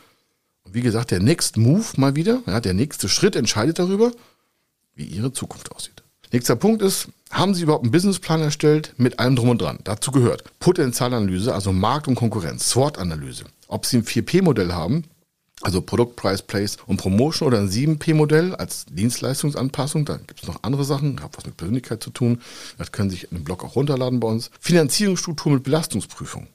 Und 0.63 0.73
wie 0.73 0.81
gesagt, 0.81 1.11
der 1.11 1.21
Next 1.21 1.59
Move 1.59 1.85
mal 1.99 2.17
wieder, 2.17 2.41
ja, 2.47 2.59
der 2.59 2.73
nächste 2.73 3.11
Schritt 3.11 3.37
entscheidet 3.37 3.79
darüber, 3.79 4.13
wie 4.95 5.05
ihre 5.05 5.31
Zukunft 5.31 5.73
aussieht. 5.73 6.03
Nächster 6.33 6.57
Punkt 6.57 6.81
ist, 6.81 7.09
Haben 7.31 7.55
Sie 7.55 7.63
überhaupt 7.63 7.85
einen 7.85 7.93
Businessplan 7.93 8.41
erstellt 8.41 8.95
mit 8.97 9.19
allem 9.19 9.37
drum 9.37 9.49
und 9.51 9.61
dran? 9.61 9.79
Dazu 9.85 10.11
gehört 10.11 10.45
Potenzialanalyse, 10.61 11.53
also 11.53 11.73
Markt 11.73 12.09
und 12.09 12.15
Konkurrenz, 12.15 12.71
SWOT-Analyse. 12.71 13.45
Ob 13.69 13.85
Sie 13.85 13.99
ein 13.99 14.05
4P-Modell 14.05 14.73
haben, 14.73 15.05
also 15.63 15.81
Produkt, 15.81 16.17
Price, 16.17 16.43
Place 16.43 16.77
und 16.87 16.99
Promotion 16.99 17.49
oder 17.49 17.59
ein 17.59 17.71
7P-Modell 17.71 18.55
als 18.55 18.85
Dienstleistungsanpassung. 18.87 20.05
Da 20.05 20.17
gibt 20.19 20.43
es 20.43 20.47
noch 20.47 20.63
andere 20.63 20.85
Sachen, 20.85 21.23
hat 21.23 21.37
was 21.37 21.47
mit 21.47 21.57
Persönlichkeit 21.57 22.03
zu 22.03 22.11
tun. 22.11 22.43
Das 22.79 22.93
können 22.93 23.11
Sie 23.11 23.17
sich 23.17 23.25
in 23.25 23.37
einem 23.37 23.45
Blog 23.45 23.65
auch 23.65 23.75
runterladen 23.75 24.21
bei 24.21 24.29
uns. 24.29 24.51
Finanzierungsstruktur 24.61 25.53
mit 25.53 25.63
Belastungsprüfung. 25.65 26.47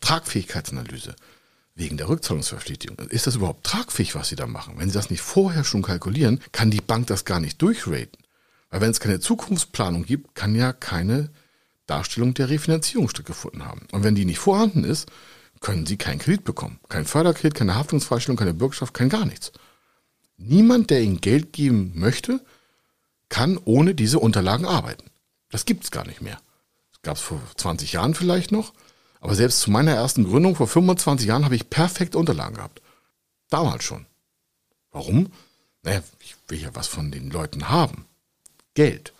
Tragfähigkeitsanalyse. 0.00 1.14
Wegen 1.74 1.96
der 1.96 2.08
Rückzahlungsverpflichtung. 2.08 2.98
Ist 3.10 3.26
das 3.26 3.36
überhaupt 3.36 3.64
tragfähig, 3.64 4.14
was 4.14 4.28
Sie 4.28 4.36
da 4.36 4.46
machen? 4.46 4.74
Wenn 4.76 4.88
Sie 4.88 4.94
das 4.94 5.10
nicht 5.10 5.22
vorher 5.22 5.64
schon 5.64 5.82
kalkulieren, 5.82 6.40
kann 6.52 6.70
die 6.70 6.80
Bank 6.80 7.06
das 7.08 7.24
gar 7.24 7.40
nicht 7.40 7.60
durchraten. 7.60 8.19
Weil 8.70 8.80
wenn 8.80 8.90
es 8.90 9.00
keine 9.00 9.20
Zukunftsplanung 9.20 10.04
gibt, 10.04 10.34
kann 10.34 10.54
ja 10.54 10.72
keine 10.72 11.30
Darstellung 11.86 12.34
der 12.34 12.48
Refinanzierung 12.48 13.08
stattgefunden 13.08 13.66
haben. 13.66 13.86
Und 13.90 14.04
wenn 14.04 14.14
die 14.14 14.24
nicht 14.24 14.38
vorhanden 14.38 14.84
ist, 14.84 15.08
können 15.60 15.86
sie 15.86 15.96
keinen 15.96 16.20
Kredit 16.20 16.44
bekommen. 16.44 16.80
Kein 16.88 17.04
Förderkredit, 17.04 17.54
keine 17.54 17.74
Haftungsfreistellung, 17.74 18.36
keine 18.36 18.54
Bürgschaft, 18.54 18.94
kein 18.94 19.08
gar 19.08 19.26
nichts. 19.26 19.52
Niemand, 20.36 20.90
der 20.90 21.02
ihnen 21.02 21.20
Geld 21.20 21.52
geben 21.52 21.92
möchte, 21.94 22.40
kann 23.28 23.58
ohne 23.64 23.94
diese 23.94 24.18
Unterlagen 24.18 24.64
arbeiten. 24.64 25.10
Das 25.50 25.64
gibt 25.64 25.84
es 25.84 25.90
gar 25.90 26.06
nicht 26.06 26.22
mehr. 26.22 26.40
Das 26.92 27.02
gab 27.02 27.16
es 27.16 27.22
vor 27.22 27.40
20 27.56 27.92
Jahren 27.92 28.14
vielleicht 28.14 28.52
noch, 28.52 28.72
aber 29.20 29.34
selbst 29.34 29.60
zu 29.60 29.70
meiner 29.70 29.92
ersten 29.92 30.24
Gründung 30.24 30.56
vor 30.56 30.66
25 30.66 31.26
Jahren 31.26 31.44
habe 31.44 31.56
ich 31.56 31.68
perfekte 31.68 32.18
Unterlagen 32.18 32.56
gehabt. 32.56 32.80
Damals 33.50 33.84
schon. 33.84 34.06
Warum? 34.92 35.30
Naja, 35.82 36.02
ich 36.20 36.36
will 36.48 36.60
ja 36.60 36.70
was 36.74 36.86
von 36.86 37.10
den 37.10 37.30
Leuten 37.30 37.68
haben. 37.68 38.06
Geld. 38.80 39.12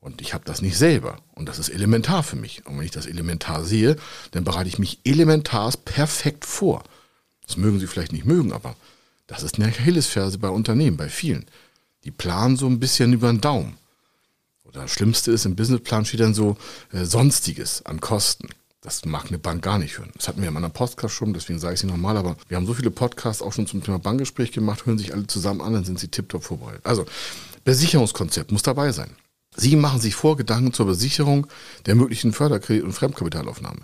Und 0.00 0.22
ich 0.22 0.32
habe 0.32 0.46
das 0.46 0.62
nicht 0.62 0.78
selber. 0.78 1.18
Und 1.34 1.46
das 1.46 1.58
ist 1.58 1.68
elementar 1.68 2.22
für 2.22 2.36
mich. 2.36 2.64
Und 2.64 2.78
wenn 2.78 2.86
ich 2.86 2.90
das 2.90 3.04
elementar 3.04 3.62
sehe, 3.62 3.96
dann 4.30 4.44
bereite 4.44 4.70
ich 4.70 4.78
mich 4.78 4.98
elementar 5.04 5.70
perfekt 5.84 6.46
vor. 6.46 6.82
Das 7.46 7.58
mögen 7.58 7.80
Sie 7.80 7.86
vielleicht 7.86 8.12
nicht 8.12 8.24
mögen, 8.24 8.50
aber 8.54 8.76
das 9.26 9.42
ist 9.42 9.56
eine 9.56 9.68
Achillesferse 9.68 10.38
bei 10.38 10.48
Unternehmen, 10.48 10.96
bei 10.96 11.10
vielen. 11.10 11.44
Die 12.04 12.10
planen 12.10 12.56
so 12.56 12.66
ein 12.66 12.80
bisschen 12.80 13.12
über 13.12 13.30
den 13.30 13.42
Daumen. 13.42 13.76
Oder 14.64 14.80
das 14.82 14.92
Schlimmste 14.92 15.32
ist, 15.32 15.44
im 15.44 15.54
Businessplan 15.54 16.06
steht 16.06 16.20
dann 16.20 16.32
so 16.32 16.56
äh, 16.90 17.04
Sonstiges 17.04 17.84
an 17.84 18.00
Kosten. 18.00 18.48
Das 18.80 19.04
mag 19.04 19.26
eine 19.28 19.38
Bank 19.38 19.62
gar 19.62 19.78
nicht 19.78 19.98
hören. 19.98 20.12
Das 20.16 20.28
hatten 20.28 20.40
wir 20.40 20.48
in 20.48 20.54
meiner 20.54 20.70
Podcast 20.70 21.14
schon, 21.14 21.34
deswegen 21.34 21.58
sage 21.58 21.74
ich 21.74 21.80
sie 21.80 21.86
nochmal, 21.86 22.16
aber 22.16 22.36
wir 22.48 22.56
haben 22.56 22.66
so 22.66 22.72
viele 22.72 22.90
Podcasts 22.90 23.42
auch 23.42 23.52
schon 23.52 23.66
zum 23.66 23.82
Thema 23.82 23.98
Bankgespräch 23.98 24.52
gemacht, 24.52 24.86
hören 24.86 24.96
sich 24.96 25.12
alle 25.12 25.26
zusammen 25.26 25.60
an, 25.60 25.74
dann 25.74 25.84
sind 25.84 26.00
sie 26.00 26.08
tiptop 26.08 26.42
vorbereitet. 26.42 26.86
Also, 26.86 27.04
Besicherungskonzept 27.64 28.52
muss 28.52 28.62
dabei 28.62 28.92
sein. 28.92 29.16
Sie 29.56 29.76
machen 29.76 30.00
sich 30.00 30.14
vor 30.14 30.36
Gedanken 30.36 30.72
zur 30.72 30.86
Besicherung 30.86 31.46
der 31.86 31.94
möglichen 31.94 32.32
Förderkredit- 32.32 32.82
und 32.82 32.92
Fremdkapitalaufnahme. 32.92 33.80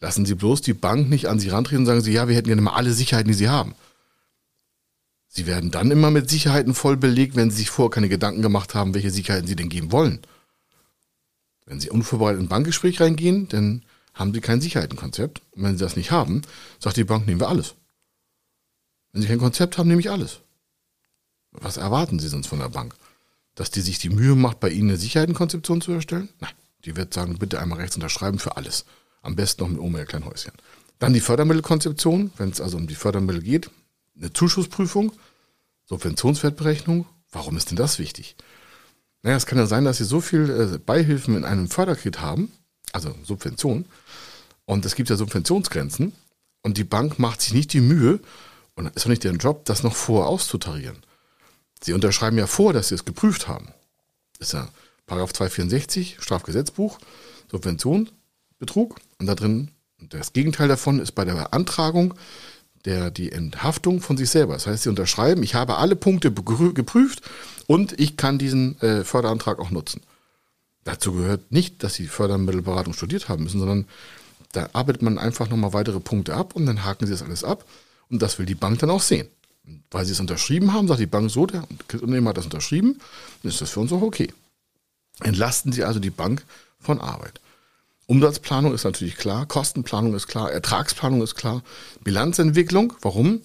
Lassen 0.00 0.26
Sie 0.26 0.34
bloß 0.34 0.62
die 0.62 0.74
Bank 0.74 1.08
nicht 1.08 1.26
an 1.26 1.38
Sie 1.38 1.48
rantreten 1.48 1.82
und 1.82 1.86
sagen 1.86 2.00
Sie, 2.00 2.12
ja, 2.12 2.28
wir 2.28 2.34
hätten 2.34 2.48
gerne 2.48 2.62
mal 2.62 2.74
alle 2.74 2.92
Sicherheiten, 2.92 3.28
die 3.28 3.38
Sie 3.38 3.48
haben. 3.48 3.74
Sie 5.28 5.46
werden 5.46 5.70
dann 5.70 5.90
immer 5.90 6.10
mit 6.10 6.28
Sicherheiten 6.28 6.74
voll 6.74 6.96
belegt, 6.96 7.36
wenn 7.36 7.50
Sie 7.50 7.58
sich 7.58 7.70
vorher 7.70 7.90
keine 7.90 8.08
Gedanken 8.08 8.42
gemacht 8.42 8.74
haben, 8.74 8.94
welche 8.94 9.10
Sicherheiten 9.10 9.46
Sie 9.46 9.56
denn 9.56 9.70
geben 9.70 9.90
wollen. 9.92 10.20
Wenn 11.64 11.80
Sie 11.80 11.88
unvorbereitet 11.88 12.40
in 12.40 12.46
ein 12.46 12.50
Bankgespräch 12.50 13.00
reingehen, 13.00 13.48
dann 13.48 13.82
haben 14.12 14.34
Sie 14.34 14.40
kein 14.40 14.60
Sicherheitenkonzept. 14.60 15.40
Und 15.52 15.62
wenn 15.62 15.78
Sie 15.78 15.84
das 15.84 15.96
nicht 15.96 16.10
haben, 16.10 16.42
sagt 16.78 16.98
die 16.98 17.04
Bank, 17.04 17.26
nehmen 17.26 17.40
wir 17.40 17.48
alles. 17.48 17.76
Wenn 19.12 19.22
Sie 19.22 19.28
kein 19.28 19.38
Konzept 19.38 19.78
haben, 19.78 19.88
nehme 19.88 20.00
ich 20.00 20.10
alles. 20.10 20.40
Was 21.52 21.76
erwarten 21.76 22.18
Sie 22.18 22.28
sonst 22.28 22.48
von 22.48 22.58
der 22.58 22.68
Bank? 22.68 22.94
dass 23.54 23.70
die 23.70 23.80
sich 23.80 23.98
die 23.98 24.08
Mühe 24.08 24.34
macht, 24.34 24.60
bei 24.60 24.70
Ihnen 24.70 24.90
eine 24.90 24.98
Sicherheitenkonzeption 24.98 25.80
zu 25.80 25.92
erstellen? 25.92 26.28
Nein, 26.40 26.52
die 26.84 26.96
wird 26.96 27.12
sagen, 27.12 27.38
bitte 27.38 27.60
einmal 27.60 27.78
rechts 27.78 27.96
unterschreiben 27.96 28.38
für 28.38 28.56
alles. 28.56 28.84
Am 29.22 29.36
besten 29.36 29.62
noch 29.62 29.68
mit 29.68 29.80
Oma 29.80 30.04
Kleinhäuschen. 30.04 30.52
Dann 30.98 31.12
die 31.12 31.20
Fördermittelkonzeption, 31.20 32.32
wenn 32.36 32.50
es 32.50 32.60
also 32.60 32.76
um 32.76 32.86
die 32.86 32.94
Fördermittel 32.94 33.42
geht. 33.42 33.70
Eine 34.16 34.32
Zuschussprüfung, 34.32 35.12
Subventionswertberechnung. 35.86 37.06
Warum 37.30 37.56
ist 37.56 37.70
denn 37.70 37.76
das 37.76 37.98
wichtig? 37.98 38.36
Naja, 39.22 39.36
es 39.36 39.46
kann 39.46 39.58
ja 39.58 39.66
sein, 39.66 39.84
dass 39.84 39.98
Sie 39.98 40.04
so 40.04 40.20
viel 40.20 40.50
äh, 40.50 40.78
Beihilfen 40.78 41.36
in 41.36 41.44
einem 41.44 41.68
Förderkredit 41.68 42.20
haben, 42.20 42.52
also 42.92 43.14
Subvention, 43.22 43.86
und 44.64 44.84
es 44.84 44.94
gibt 44.94 45.10
ja 45.10 45.16
Subventionsgrenzen, 45.16 46.12
und 46.62 46.76
die 46.78 46.84
Bank 46.84 47.18
macht 47.18 47.40
sich 47.40 47.52
nicht 47.52 47.72
die 47.72 47.80
Mühe, 47.80 48.20
und 48.74 48.86
ist 48.94 49.04
auch 49.04 49.10
nicht 49.10 49.24
deren 49.24 49.38
Job, 49.38 49.64
das 49.66 49.82
noch 49.82 49.94
vorher 49.94 50.28
auszutarieren. 50.28 50.98
Sie 51.82 51.92
unterschreiben 51.92 52.38
ja 52.38 52.46
vor, 52.46 52.72
dass 52.72 52.88
Sie 52.88 52.94
es 52.94 53.04
geprüft 53.04 53.48
haben. 53.48 53.68
Das 54.38 54.48
ist 54.48 54.54
ja 54.54 54.68
Paragraph 55.06 55.32
264 55.32 56.18
Strafgesetzbuch, 56.20 56.98
Subvention, 57.50 58.08
Betrug. 58.58 59.00
Und 59.18 59.26
da 59.26 59.34
drin, 59.34 59.70
das 59.98 60.32
Gegenteil 60.32 60.68
davon 60.68 61.00
ist 61.00 61.12
bei 61.12 61.24
der 61.24 61.34
Beantragung 61.34 62.14
der, 62.84 63.10
die 63.10 63.30
Enthaftung 63.30 64.00
von 64.00 64.16
sich 64.16 64.30
selber. 64.30 64.54
Das 64.54 64.66
heißt, 64.66 64.84
Sie 64.84 64.88
unterschreiben, 64.88 65.42
ich 65.42 65.54
habe 65.54 65.76
alle 65.76 65.96
Punkte 65.96 66.32
geprüft 66.32 67.22
und 67.66 67.98
ich 68.00 68.16
kann 68.16 68.38
diesen 68.38 68.80
äh, 68.80 69.04
Förderantrag 69.04 69.58
auch 69.58 69.70
nutzen. 69.70 70.00
Dazu 70.84 71.12
gehört 71.12 71.52
nicht, 71.52 71.82
dass 71.84 71.94
Sie 71.94 72.06
Fördermittelberatung 72.06 72.92
studiert 72.92 73.28
haben 73.28 73.44
müssen, 73.44 73.60
sondern 73.60 73.86
da 74.52 74.68
arbeitet 74.72 75.02
man 75.02 75.18
einfach 75.18 75.48
nochmal 75.48 75.72
weitere 75.72 76.00
Punkte 76.00 76.34
ab 76.34 76.56
und 76.56 76.66
dann 76.66 76.84
haken 76.84 77.06
Sie 77.06 77.12
das 77.12 77.22
alles 77.22 77.44
ab 77.44 77.64
und 78.08 78.20
das 78.20 78.38
will 78.38 78.46
die 78.46 78.56
Bank 78.56 78.80
dann 78.80 78.90
auch 78.90 79.02
sehen 79.02 79.28
weil 79.90 80.04
sie 80.04 80.12
es 80.12 80.20
unterschrieben 80.20 80.72
haben, 80.72 80.88
sagt 80.88 81.00
die 81.00 81.06
Bank 81.06 81.30
so, 81.30 81.46
der 81.46 81.64
Unternehmer 81.92 82.30
hat 82.30 82.38
das 82.38 82.46
unterschrieben, 82.46 82.98
dann 83.42 83.50
ist 83.50 83.60
das 83.60 83.70
für 83.70 83.80
uns 83.80 83.92
auch 83.92 84.02
okay. 84.02 84.32
Entlasten 85.20 85.72
Sie 85.72 85.84
also 85.84 86.00
die 86.00 86.10
Bank 86.10 86.44
von 86.80 87.00
Arbeit. 87.00 87.40
Umsatzplanung 88.06 88.74
ist 88.74 88.84
natürlich 88.84 89.16
klar, 89.16 89.46
Kostenplanung 89.46 90.14
ist 90.14 90.26
klar, 90.26 90.50
Ertragsplanung 90.50 91.22
ist 91.22 91.34
klar, 91.34 91.62
Bilanzentwicklung, 92.02 92.94
warum? 93.00 93.40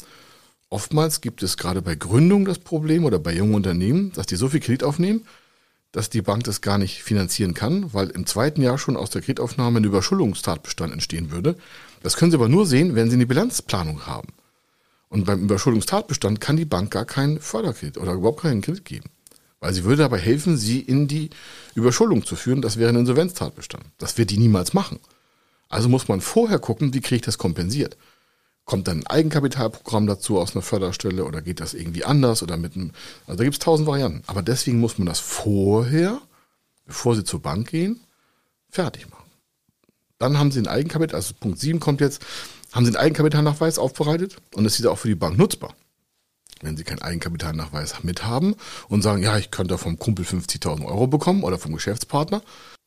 Oftmals 0.69 1.21
gibt 1.21 1.43
es 1.43 1.55
gerade 1.55 1.81
bei 1.81 1.95
Gründung 1.95 2.45
das 2.45 2.59
Problem 2.59 3.05
oder 3.05 3.19
bei 3.19 3.33
jungen 3.33 3.55
Unternehmen, 3.55 4.11
dass 4.13 4.25
die 4.25 4.35
so 4.35 4.49
viel 4.49 4.59
Kredit 4.59 4.83
aufnehmen, 4.83 5.25
dass 5.91 6.09
die 6.09 6.21
Bank 6.21 6.43
das 6.43 6.61
gar 6.61 6.77
nicht 6.77 7.03
finanzieren 7.03 7.53
kann, 7.53 7.93
weil 7.93 8.09
im 8.09 8.25
zweiten 8.25 8.61
Jahr 8.61 8.77
schon 8.77 8.97
aus 8.97 9.09
der 9.09 9.21
Kreditaufnahme 9.21 9.79
ein 9.79 9.85
Überschuldungstatbestand 9.85 10.91
entstehen 10.91 11.31
würde. 11.31 11.55
Das 12.03 12.17
können 12.17 12.31
Sie 12.31 12.37
aber 12.37 12.49
nur 12.49 12.65
sehen, 12.65 12.95
wenn 12.95 13.09
Sie 13.09 13.15
eine 13.15 13.25
Bilanzplanung 13.25 14.05
haben. 14.05 14.27
Und 15.09 15.25
beim 15.25 15.43
Überschuldungstatbestand 15.43 16.41
kann 16.41 16.57
die 16.57 16.65
Bank 16.65 16.91
gar 16.91 17.05
keinen 17.05 17.39
Förderkredit 17.39 17.97
oder 17.97 18.13
überhaupt 18.13 18.41
keinen 18.41 18.61
Kredit 18.61 18.85
geben. 18.85 19.09
Weil 19.59 19.73
sie 19.73 19.83
würde 19.83 20.03
dabei 20.03 20.19
helfen, 20.19 20.57
sie 20.57 20.79
in 20.79 21.07
die 21.07 21.29
Überschuldung 21.73 22.25
zu 22.25 22.35
führen. 22.35 22.61
Das 22.61 22.77
wäre 22.77 22.89
ein 22.89 22.97
Insolvenztatbestand. 22.97 23.85
Das 23.97 24.17
wird 24.17 24.29
die 24.29 24.37
niemals 24.37 24.73
machen. 24.73 24.99
Also 25.69 25.89
muss 25.89 26.07
man 26.07 26.21
vorher 26.21 26.59
gucken, 26.59 26.93
wie 26.93 27.01
kriege 27.01 27.17
ich 27.17 27.21
das 27.21 27.37
kompensiert. 27.37 27.97
Kommt 28.65 28.87
dann 28.87 28.99
ein 28.99 29.07
Eigenkapitalprogramm 29.07 30.07
dazu 30.07 30.39
aus 30.39 30.53
einer 30.53 30.61
Förderstelle 30.61 31.23
oder 31.23 31.41
geht 31.41 31.61
das 31.61 31.73
irgendwie 31.73 32.03
anders 32.03 32.43
oder 32.43 32.57
mit 32.57 32.75
einem, 32.75 32.91
also 33.25 33.37
da 33.37 33.43
gibt 33.45 33.55
es 33.55 33.59
tausend 33.59 33.87
Varianten. 33.87 34.23
Aber 34.27 34.41
deswegen 34.41 34.79
muss 34.79 34.97
man 34.97 35.07
das 35.07 35.19
vorher, 35.19 36.21
bevor 36.85 37.15
sie 37.15 37.23
zur 37.23 37.41
Bank 37.41 37.69
gehen, 37.69 38.01
fertig 38.69 39.09
machen. 39.09 39.31
Dann 40.19 40.37
haben 40.37 40.51
sie 40.51 40.59
ein 40.59 40.67
Eigenkapital, 40.67 41.15
also 41.15 41.33
Punkt 41.39 41.59
7 41.59 41.79
kommt 41.79 42.01
jetzt, 42.01 42.21
haben 42.71 42.85
Sie 42.85 42.91
einen 42.91 42.97
Eigenkapitalnachweis 42.97 43.79
aufbereitet 43.79 44.37
und 44.53 44.65
ist 44.65 44.77
dieser 44.77 44.91
auch 44.91 44.97
für 44.97 45.07
die 45.07 45.15
Bank 45.15 45.37
nutzbar. 45.37 45.75
Wenn 46.61 46.75
Sie 46.75 46.83
keinen 46.83 47.01
Eigenkapitalnachweis 47.01 48.03
mithaben 48.03 48.55
und 48.87 49.01
sagen, 49.01 49.21
ja, 49.21 49.37
ich 49.37 49.51
könnte 49.51 49.77
vom 49.77 49.99
Kumpel 49.99 50.25
50.000 50.25 50.85
Euro 50.85 51.07
bekommen 51.07 51.43
oder 51.43 51.59
vom 51.59 51.73
Geschäftspartner, 51.73 52.41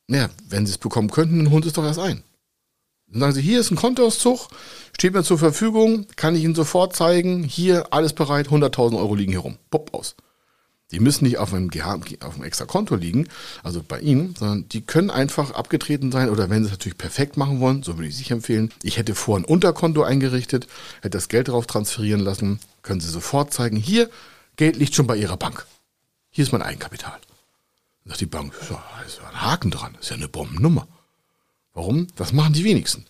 naja, 0.07 0.29
wenn 0.47 0.65
Sie 0.65 0.73
es 0.73 0.77
bekommen 0.77 1.09
könnten, 1.09 1.37
dann 1.37 1.51
holen 1.51 1.63
Sie 1.63 1.69
es 1.69 1.73
doch 1.73 1.85
erst 1.85 1.99
ein. 1.99 2.23
Dann 3.07 3.21
sagen 3.21 3.33
Sie, 3.33 3.41
hier 3.41 3.59
ist 3.59 3.71
ein 3.71 3.77
Kontoauszug, 3.77 4.49
steht 4.93 5.13
mir 5.13 5.23
zur 5.23 5.37
Verfügung, 5.37 6.07
kann 6.15 6.35
ich 6.35 6.43
Ihnen 6.43 6.55
sofort 6.55 6.95
zeigen, 6.95 7.43
hier 7.43 7.93
alles 7.93 8.13
bereit, 8.13 8.47
100.000 8.49 8.97
Euro 8.97 9.15
liegen 9.15 9.31
hier 9.31 9.41
rum. 9.41 9.57
Pop 9.69 9.93
aus. 9.93 10.15
Die 10.91 10.99
müssen 10.99 11.23
nicht 11.23 11.37
auf 11.37 11.53
einem, 11.53 11.69
auf 12.19 12.35
einem 12.35 12.43
extra 12.43 12.65
Konto 12.65 12.95
liegen, 12.95 13.27
also 13.63 13.81
bei 13.81 13.99
Ihnen, 13.99 14.35
sondern 14.37 14.67
die 14.69 14.81
können 14.81 15.09
einfach 15.09 15.51
abgetreten 15.51 16.11
sein 16.11 16.29
oder 16.29 16.49
wenn 16.49 16.63
Sie 16.63 16.67
es 16.67 16.71
natürlich 16.71 16.97
perfekt 16.97 17.37
machen 17.37 17.59
wollen, 17.59 17.81
so 17.81 17.97
würde 17.97 18.09
ich 18.09 18.17
sich 18.17 18.31
empfehlen. 18.31 18.71
Ich 18.83 18.97
hätte 18.97 19.15
vor 19.15 19.37
ein 19.37 19.45
Unterkonto 19.45 20.03
eingerichtet, 20.03 20.67
hätte 20.97 21.17
das 21.17 21.29
Geld 21.29 21.47
darauf 21.47 21.65
transferieren 21.65 22.21
lassen, 22.21 22.59
können 22.81 22.99
Sie 22.99 23.09
sofort 23.09 23.53
zeigen, 23.53 23.77
hier, 23.77 24.09
Geld 24.57 24.75
liegt 24.75 24.93
schon 24.93 25.07
bei 25.07 25.15
Ihrer 25.15 25.37
Bank. 25.37 25.65
Hier 26.29 26.43
ist 26.43 26.51
mein 26.51 26.61
Eigenkapital. 26.61 27.19
Dann 28.03 28.11
sagt 28.11 28.21
die 28.21 28.25
Bank, 28.25 28.53
ja, 28.69 28.83
ist 29.05 29.19
ja 29.19 29.29
ein 29.29 29.41
Haken 29.41 29.71
dran, 29.71 29.97
ist 29.99 30.09
ja 30.09 30.17
eine 30.17 30.27
Bombennummer. 30.27 30.87
Warum? 31.73 32.07
Das 32.15 32.33
machen 32.33 32.53
die 32.53 32.65
wenigsten. 32.65 33.05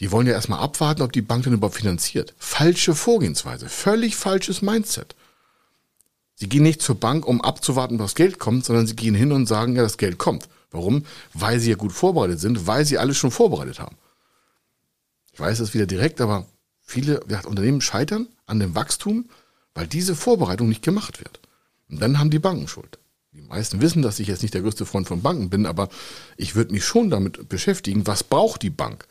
Die 0.00 0.12
wollen 0.12 0.26
ja 0.26 0.34
erstmal 0.34 0.60
abwarten, 0.60 1.02
ob 1.02 1.12
die 1.12 1.22
Bank 1.22 1.44
denn 1.44 1.54
überhaupt 1.54 1.76
finanziert. 1.76 2.34
Falsche 2.38 2.94
Vorgehensweise, 2.94 3.70
völlig 3.70 4.16
falsches 4.16 4.60
Mindset. 4.60 5.14
Sie 6.36 6.48
gehen 6.48 6.62
nicht 6.62 6.82
zur 6.82 7.00
Bank, 7.00 7.26
um 7.26 7.40
abzuwarten, 7.40 7.98
was 7.98 8.14
Geld 8.14 8.38
kommt, 8.38 8.64
sondern 8.64 8.86
sie 8.86 8.94
gehen 8.94 9.14
hin 9.14 9.32
und 9.32 9.46
sagen, 9.46 9.74
ja, 9.74 9.82
das 9.82 9.96
Geld 9.96 10.18
kommt. 10.18 10.48
Warum? 10.70 11.04
Weil 11.32 11.58
sie 11.58 11.70
ja 11.70 11.76
gut 11.76 11.92
vorbereitet 11.92 12.40
sind, 12.40 12.66
weil 12.66 12.84
sie 12.84 12.98
alles 12.98 13.16
schon 13.16 13.30
vorbereitet 13.30 13.80
haben. 13.80 13.96
Ich 15.32 15.40
weiß 15.40 15.58
das 15.58 15.72
wieder 15.72 15.86
direkt, 15.86 16.20
aber 16.20 16.46
viele 16.82 17.20
ja, 17.28 17.40
Unternehmen 17.46 17.80
scheitern 17.80 18.28
an 18.44 18.60
dem 18.60 18.74
Wachstum, 18.74 19.30
weil 19.74 19.86
diese 19.86 20.14
Vorbereitung 20.14 20.68
nicht 20.68 20.82
gemacht 20.82 21.20
wird. 21.20 21.40
Und 21.88 22.00
dann 22.00 22.18
haben 22.18 22.30
die 22.30 22.38
Banken 22.38 22.68
Schuld. 22.68 22.98
Die 23.32 23.42
meisten 23.42 23.80
wissen, 23.80 24.02
dass 24.02 24.18
ich 24.18 24.28
jetzt 24.28 24.42
nicht 24.42 24.54
der 24.54 24.62
größte 24.62 24.86
Freund 24.86 25.08
von 25.08 25.22
Banken 25.22 25.48
bin, 25.50 25.66
aber 25.66 25.88
ich 26.36 26.54
würde 26.54 26.72
mich 26.72 26.84
schon 26.84 27.10
damit 27.10 27.48
beschäftigen, 27.48 28.06
was 28.06 28.24
braucht 28.24 28.62
die 28.62 28.70
Bank? 28.70 29.06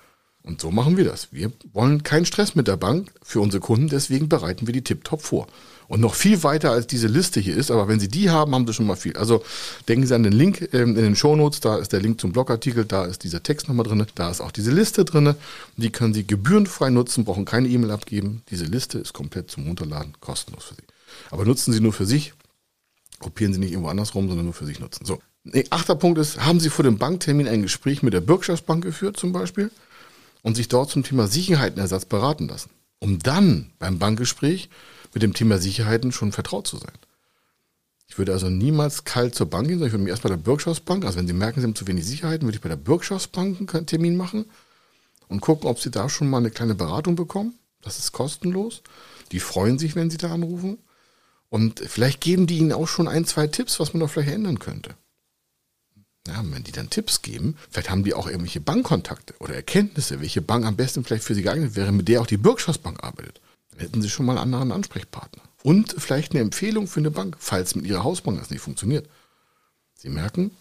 Und 0.45 0.61
so 0.61 0.69
machen 0.69 0.95
wir 0.95 1.05
das. 1.05 1.29
Wir 1.31 1.51
wollen 1.73 2.03
keinen 2.03 2.25
Stress 2.25 2.53
mit 2.53 2.67
der 2.67 2.77
Bank 2.77 3.11
für 3.23 3.39
unsere 3.39 3.61
Kunden, 3.61 3.89
deswegen 3.89 4.29
bereiten 4.29 4.67
wir 4.67 4.73
die 4.73 4.83
Tip-Top 4.83 5.21
vor. 5.21 5.47
Und 5.87 6.01
noch 6.01 6.13
viel 6.13 6.43
weiter 6.43 6.71
als 6.71 6.87
diese 6.87 7.07
Liste 7.07 7.39
hier 7.39 7.55
ist, 7.55 7.71
aber 7.71 7.87
wenn 7.87 7.99
Sie 7.99 8.07
die 8.07 8.29
haben, 8.29 8.53
haben 8.53 8.65
Sie 8.65 8.73
schon 8.73 8.85
mal 8.85 8.95
viel. 8.95 9.17
Also 9.17 9.43
denken 9.87 10.05
Sie 10.05 10.13
an 10.13 10.23
den 10.23 10.33
Link 10.33 10.69
ähm, 10.73 10.95
in 10.95 11.03
den 11.03 11.15
Shownotes, 11.15 11.59
da 11.61 11.77
ist 11.77 11.93
der 11.93 12.01
Link 12.01 12.21
zum 12.21 12.31
Blogartikel, 12.31 12.85
da 12.85 13.05
ist 13.05 13.23
dieser 13.23 13.41
Text 13.41 13.67
nochmal 13.67 13.85
drin, 13.85 14.05
da 14.15 14.29
ist 14.29 14.41
auch 14.41 14.51
diese 14.51 14.71
Liste 14.71 15.03
drin. 15.03 15.35
Die 15.77 15.89
können 15.91 16.13
Sie 16.13 16.25
gebührenfrei 16.25 16.89
nutzen, 16.89 17.25
brauchen 17.25 17.45
keine 17.45 17.67
E-Mail 17.67 17.91
abgeben. 17.91 18.43
Diese 18.49 18.65
Liste 18.65 18.99
ist 18.99 19.13
komplett 19.13 19.49
zum 19.49 19.65
Runterladen 19.67 20.13
kostenlos 20.21 20.65
für 20.65 20.75
Sie. 20.75 20.83
Aber 21.31 21.45
nutzen 21.45 21.73
Sie 21.73 21.79
nur 21.79 21.93
für 21.93 22.05
sich, 22.05 22.33
kopieren 23.19 23.53
Sie 23.53 23.59
nicht 23.59 23.71
irgendwo 23.71 23.89
anders 23.89 24.13
rum, 24.13 24.27
sondern 24.27 24.45
nur 24.45 24.53
für 24.53 24.65
sich 24.65 24.79
nutzen. 24.79 25.05
So. 25.05 25.19
Nee, 25.43 25.65
achter 25.69 25.95
Punkt 25.95 26.17
ist, 26.17 26.43
haben 26.43 26.59
Sie 26.59 26.69
vor 26.69 26.83
dem 26.83 26.97
Banktermin 26.97 27.47
ein 27.47 27.61
Gespräch 27.61 28.01
mit 28.01 28.13
der 28.13 28.21
Bürgschaftsbank 28.21 28.83
geführt 28.83 29.17
zum 29.17 29.31
Beispiel? 29.31 29.69
Und 30.45 30.53
sich 30.53 30.67
dort 30.67 30.91
zum 30.91 31.03
Thema 31.03 31.25
Sicherheitenersatz 31.25 32.05
beraten 32.05 32.47
lassen, 32.47 32.69
um 32.99 33.17
dann 33.17 33.71
beim 33.79 33.97
Bankgespräch 33.97 34.69
mit 35.11 35.23
dem 35.23 35.33
Thema 35.33 35.57
Sicherheiten 35.57 36.11
schon 36.11 36.31
vertraut 36.31 36.67
zu 36.67 36.77
sein. 36.77 36.93
Ich 38.07 38.19
würde 38.19 38.31
also 38.31 38.51
niemals 38.51 39.05
kalt 39.05 39.33
zur 39.33 39.49
Bank 39.49 39.67
gehen, 39.67 39.79
sondern 39.79 39.87
ich 39.87 39.93
würde 39.93 40.03
mich 40.03 40.11
erst 40.11 40.21
bei 40.21 40.29
der 40.29 40.37
Bürgschaftsbank, 40.37 41.03
also 41.03 41.17
wenn 41.17 41.25
Sie 41.25 41.33
merken, 41.33 41.61
Sie 41.61 41.65
haben 41.65 41.73
zu 41.73 41.87
wenig 41.87 42.05
Sicherheiten, 42.05 42.45
würde 42.45 42.57
ich 42.57 42.61
bei 42.61 42.69
der 42.69 42.75
Bürgschaftsbank 42.75 43.73
einen 43.73 43.87
Termin 43.87 44.17
machen 44.17 44.45
und 45.27 45.41
gucken, 45.41 45.67
ob 45.67 45.79
Sie 45.79 45.89
da 45.89 46.09
schon 46.09 46.29
mal 46.29 46.37
eine 46.37 46.51
kleine 46.51 46.75
Beratung 46.75 47.15
bekommen. 47.15 47.55
Das 47.81 47.97
ist 47.97 48.11
kostenlos. 48.11 48.83
Die 49.31 49.39
freuen 49.39 49.79
sich, 49.79 49.95
wenn 49.95 50.11
Sie 50.11 50.17
da 50.17 50.31
anrufen. 50.31 50.77
Und 51.49 51.79
vielleicht 51.79 52.21
geben 52.21 52.45
die 52.45 52.59
Ihnen 52.59 52.71
auch 52.71 52.87
schon 52.87 53.07
ein, 53.07 53.25
zwei 53.25 53.47
Tipps, 53.47 53.79
was 53.79 53.93
man 53.93 54.01
doch 54.01 54.11
vielleicht 54.11 54.35
ändern 54.35 54.59
könnte. 54.59 54.93
Ja, 56.27 56.43
wenn 56.43 56.63
die 56.63 56.71
dann 56.71 56.89
Tipps 56.89 57.21
geben, 57.21 57.55
vielleicht 57.69 57.89
haben 57.89 58.03
die 58.03 58.15
auch 58.15 58.27
irgendwelche 58.27 58.59
Bankkontakte 58.59 59.35
oder 59.39 59.53
Erkenntnisse, 59.53 60.21
welche 60.21 60.41
Bank 60.41 60.65
am 60.65 60.75
besten 60.75 61.03
vielleicht 61.03 61.23
für 61.23 61.35
sie 61.35 61.43
geeignet 61.43 61.75
wäre, 61.75 61.91
mit 61.91 62.07
der 62.07 62.21
auch 62.21 62.27
die 62.27 62.37
Bürgschaftsbank 62.37 63.03
arbeitet. 63.03 63.41
Dann 63.69 63.79
hätten 63.79 64.01
sie 64.01 64.09
schon 64.09 64.25
mal 64.25 64.37
einen 64.37 64.53
anderen 64.53 64.71
Ansprechpartner. 64.71 65.43
Und 65.61 65.95
vielleicht 65.97 66.31
eine 66.31 66.41
Empfehlung 66.41 66.87
für 66.87 66.99
eine 66.99 67.11
Bank, 67.11 67.37
falls 67.39 67.75
mit 67.75 67.85
ihrer 67.85 68.03
Hausbank 68.03 68.39
das 68.39 68.49
nicht 68.49 68.61
funktioniert. 68.61 69.07
Sie 69.95 70.09
merken, 70.09 70.51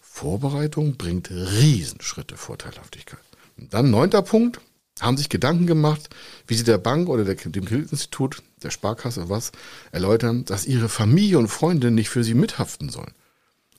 Vorbereitung 0.00 0.96
bringt 0.96 1.30
Riesenschritte 1.30 2.36
Vorteilhaftigkeit. 2.36 3.20
Und 3.58 3.74
dann 3.74 3.90
neunter 3.90 4.22
Punkt, 4.22 4.60
haben 5.00 5.16
sich 5.16 5.28
Gedanken 5.28 5.66
gemacht, 5.66 6.10
wie 6.46 6.54
sie 6.54 6.64
der 6.64 6.78
Bank 6.78 7.08
oder 7.08 7.24
der, 7.24 7.34
dem 7.34 7.64
Kreditinstitut, 7.64 8.42
der 8.62 8.70
Sparkasse 8.70 9.28
was 9.28 9.52
erläutern, 9.92 10.44
dass 10.44 10.66
ihre 10.66 10.88
Familie 10.88 11.38
und 11.38 11.48
Freunde 11.48 11.90
nicht 11.90 12.10
für 12.10 12.24
sie 12.24 12.34
mithaften 12.34 12.90
sollen. 12.90 13.12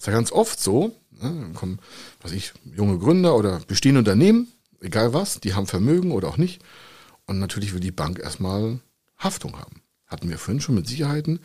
Ist 0.01 0.07
ja 0.07 0.13
ganz 0.13 0.31
oft 0.31 0.59
so, 0.59 0.95
Ne? 1.21 1.51
Kommen, 1.53 1.79
was 2.21 2.31
ich, 2.31 2.53
junge 2.75 2.97
Gründer 2.97 3.35
oder 3.35 3.59
bestehende 3.67 3.99
Unternehmen, 3.99 4.47
egal 4.81 5.13
was, 5.13 5.39
die 5.39 5.53
haben 5.53 5.67
Vermögen 5.67 6.11
oder 6.11 6.27
auch 6.27 6.37
nicht. 6.37 6.61
Und 7.25 7.39
natürlich 7.39 7.73
will 7.73 7.79
die 7.79 7.91
Bank 7.91 8.19
erstmal 8.19 8.79
Haftung 9.17 9.57
haben. 9.57 9.81
Hatten 10.07 10.29
wir 10.29 10.37
vorhin 10.37 10.61
schon 10.61 10.75
mit 10.75 10.87
Sicherheiten. 10.87 11.39